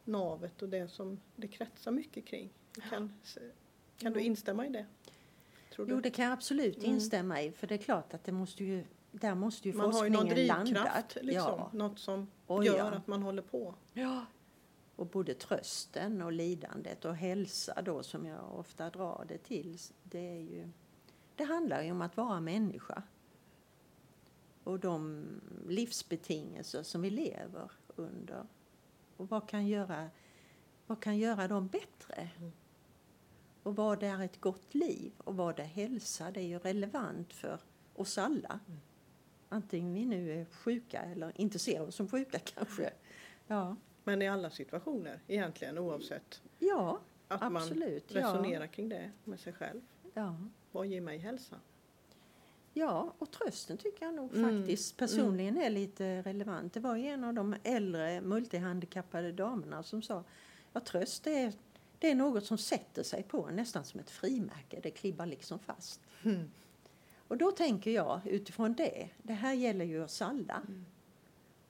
navet 0.05 0.63
och 0.63 0.69
det 0.69 0.89
som 0.89 1.21
det 1.37 1.49
kretsar 1.49 1.91
mycket 1.91 2.27
kring. 2.27 2.51
Kan, 2.91 3.21
kan 3.99 4.13
du 4.13 4.21
instämma 4.21 4.67
i 4.67 4.69
det? 4.69 4.87
Tror 5.75 5.91
jo, 5.91 6.01
det 6.01 6.11
kan 6.11 6.25
jag 6.25 6.33
absolut 6.33 6.79
mm. 6.79 6.91
instämma 6.91 7.43
i. 7.43 7.53
För 7.53 7.67
det 7.67 7.75
är 7.75 7.79
klart 7.79 8.15
att 8.15 8.25
det 8.25 8.33
måste 8.33 8.65
ju, 8.65 8.85
där 9.11 9.35
måste 9.35 9.69
ju 9.69 9.75
man 9.75 9.93
forskningen 9.93 10.15
har 10.19 10.25
ju 10.25 10.29
någon 10.29 10.65
drivkraft. 10.65 11.17
Liksom, 11.23 11.55
ja. 11.59 11.71
Något 11.73 11.99
som 11.99 12.31
oh, 12.47 12.67
gör 12.67 12.77
ja. 12.77 12.91
att 12.91 13.07
man 13.07 13.23
håller 13.23 13.43
på. 13.43 13.75
Ja. 13.93 14.27
Och 14.97 15.07
både 15.07 15.35
trösten 15.35 16.23
och 16.23 16.33
lidandet 16.33 17.05
och 17.05 17.17
hälsa 17.17 17.83
då 17.83 18.03
som 18.03 18.27
jag 18.27 18.59
ofta 18.59 18.91
drar 18.91 19.25
det 19.29 19.39
till. 19.39 19.79
Det, 20.03 20.29
är 20.29 20.41
ju, 20.41 20.71
det 21.37 21.45
handlar 21.45 21.83
ju 21.83 21.91
om 21.91 22.03
att 22.03 22.17
vara 22.17 22.41
människa. 22.41 23.03
Och 24.65 24.81
de 24.81 25.27
livsbetingelser 25.69 26.83
som 26.83 27.03
vi 27.03 27.11
lever 27.11 27.71
under. 27.97 28.47
Och 29.17 29.29
vad 29.29 29.49
kan 29.49 29.67
göra, 29.67 30.11
vad 30.87 31.01
kan 31.01 31.19
göra 31.19 31.49
dem 31.49 31.69
bättre? 31.69 32.31
Mm. 32.39 32.53
Och 33.65 33.77
vad 33.77 34.03
är 34.03 34.23
ett 34.23 34.41
gott 34.41 34.75
liv 34.75 35.13
och 35.19 35.37
vad 35.37 35.61
är 35.61 35.65
hälsa? 35.65 36.31
Det 36.31 36.41
är 36.41 36.45
ju 36.45 36.59
relevant 36.59 37.33
för 37.33 37.59
oss 37.95 38.19
alla. 38.19 38.61
Mm. 38.67 38.81
Antingen 39.49 39.95
vi 39.95 40.05
nu 40.05 40.41
är 40.41 40.45
sjuka 40.45 41.01
eller 41.01 41.41
inte 41.41 41.59
ser 41.59 41.83
oss 41.83 41.95
som 41.95 42.09
sjuka 42.09 42.39
kanske. 42.45 42.91
Ja. 43.47 43.77
Men 44.05 44.23
i 44.23 44.29
alla 44.29 44.51
situationer 44.51 45.21
egentligen 45.27 45.79
oavsett. 45.79 46.43
Ja, 46.59 47.01
att 47.29 47.43
absolut. 47.43 48.15
man 48.15 48.23
resonerar 48.23 48.65
ja. 48.65 48.69
kring 48.69 48.89
det 48.89 49.11
med 49.25 49.41
sig 49.41 49.53
själv. 49.53 49.81
Ja. 50.15 50.37
Vad 50.73 50.87
ger 50.87 51.01
mig 51.01 51.19
hälsa? 51.19 51.57
Ja, 52.73 53.15
och 53.19 53.31
trösten 53.31 53.77
tycker 53.77 54.05
jag 54.05 54.15
nog 54.15 54.35
mm. 54.35 54.61
faktiskt 54.61 54.97
personligen 54.97 55.57
är 55.57 55.71
lite 55.71 56.23
relevant. 56.23 56.73
Det 56.73 56.81
var 56.81 56.97
en 56.97 57.25
av 57.25 57.35
de 57.35 57.57
äldre 57.63 58.21
multihandikappade 58.21 59.33
damerna 59.33 59.83
som 59.83 60.03
sa 60.03 60.25
ja, 60.73 60.81
tröst 60.81 61.27
är, 61.27 61.53
det 62.05 62.11
är 62.11 62.15
något 62.15 62.47
som 62.47 62.59
sätter 62.59 63.03
sig 63.03 63.23
på 63.23 63.47
en 63.47 63.57
nästan 63.57 63.85
som 63.85 64.01
ett 64.01 64.11
frimärke. 64.11 64.81
Det 64.83 64.91
klibbar 64.91 65.27
liksom 65.27 65.59
fast. 65.59 66.01
Mm. 66.23 66.51
Och 67.29 67.37
då 67.37 67.51
tänker 67.51 67.91
jag 67.91 68.21
utifrån 68.25 68.75
det, 68.75 69.09
det 69.23 69.33
här 69.33 69.53
gäller 69.53 69.85
ju 69.85 70.05
oss 70.05 70.23
alla. 70.23 70.55
Mm. 70.55 70.85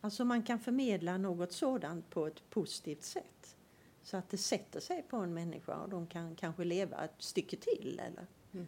Alltså 0.01 0.25
man 0.25 0.43
kan 0.43 0.59
förmedla 0.59 1.19
något 1.19 1.53
sådant 1.53 2.11
på 2.11 2.27
ett 2.27 2.51
positivt 2.51 3.03
sätt. 3.03 3.57
Så 4.03 4.17
att 4.17 4.31
det 4.31 4.37
sätter 4.37 4.81
sig 4.81 5.03
på 5.03 5.17
en 5.17 5.35
människa 5.35 5.77
och 5.77 5.89
de 5.89 6.07
kan 6.07 6.37
kanske 6.37 6.65
leva 6.65 7.05
ett 7.05 7.15
stycke 7.19 7.57
till 7.57 8.01
eller 8.05 8.27
mm. 8.53 8.67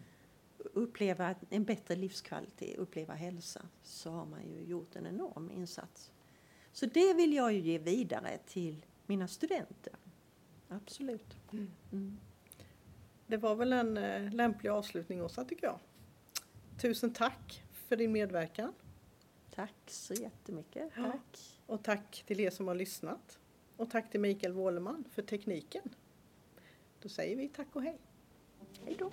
uppleva 0.57 1.35
en 1.49 1.63
bättre 1.63 1.95
livskvalitet, 1.95 2.77
uppleva 2.77 3.13
hälsa. 3.13 3.61
Så 3.83 4.11
har 4.11 4.25
man 4.25 4.43
ju 4.43 4.63
gjort 4.63 4.95
en 4.95 5.05
enorm 5.05 5.51
insats. 5.51 6.11
Så 6.71 6.85
det 6.85 7.13
vill 7.13 7.33
jag 7.33 7.53
ju 7.53 7.59
ge 7.59 7.77
vidare 7.77 8.37
till 8.45 8.85
mina 9.05 9.27
studenter. 9.27 9.93
Absolut. 10.69 11.37
Mm. 11.51 11.71
Mm. 11.91 12.17
Det 13.27 13.37
var 13.37 13.55
väl 13.55 13.73
en 13.73 13.97
äh, 13.97 14.33
lämplig 14.33 14.69
avslutning 14.69 15.23
också 15.23 15.45
tycker 15.45 15.67
jag. 15.67 15.79
Tusen 16.81 17.13
tack 17.13 17.63
för 17.71 17.95
din 17.95 18.11
medverkan. 18.11 18.73
Tack 19.55 19.75
så 19.87 20.13
jättemycket. 20.13 20.93
Tack. 20.95 21.59
Och 21.65 21.83
tack 21.83 22.23
till 22.27 22.39
er 22.39 22.49
som 22.49 22.67
har 22.67 22.75
lyssnat. 22.75 23.39
Och 23.77 23.89
tack 23.89 24.11
till 24.11 24.19
Mikael 24.19 24.53
Wåleman 24.53 25.03
för 25.11 25.21
tekniken. 25.21 25.95
Då 27.01 27.09
säger 27.09 27.35
vi 27.35 27.49
tack 27.49 27.67
och 27.73 27.81
hej. 27.81 27.97
Hej 28.85 28.95
då. 28.99 29.11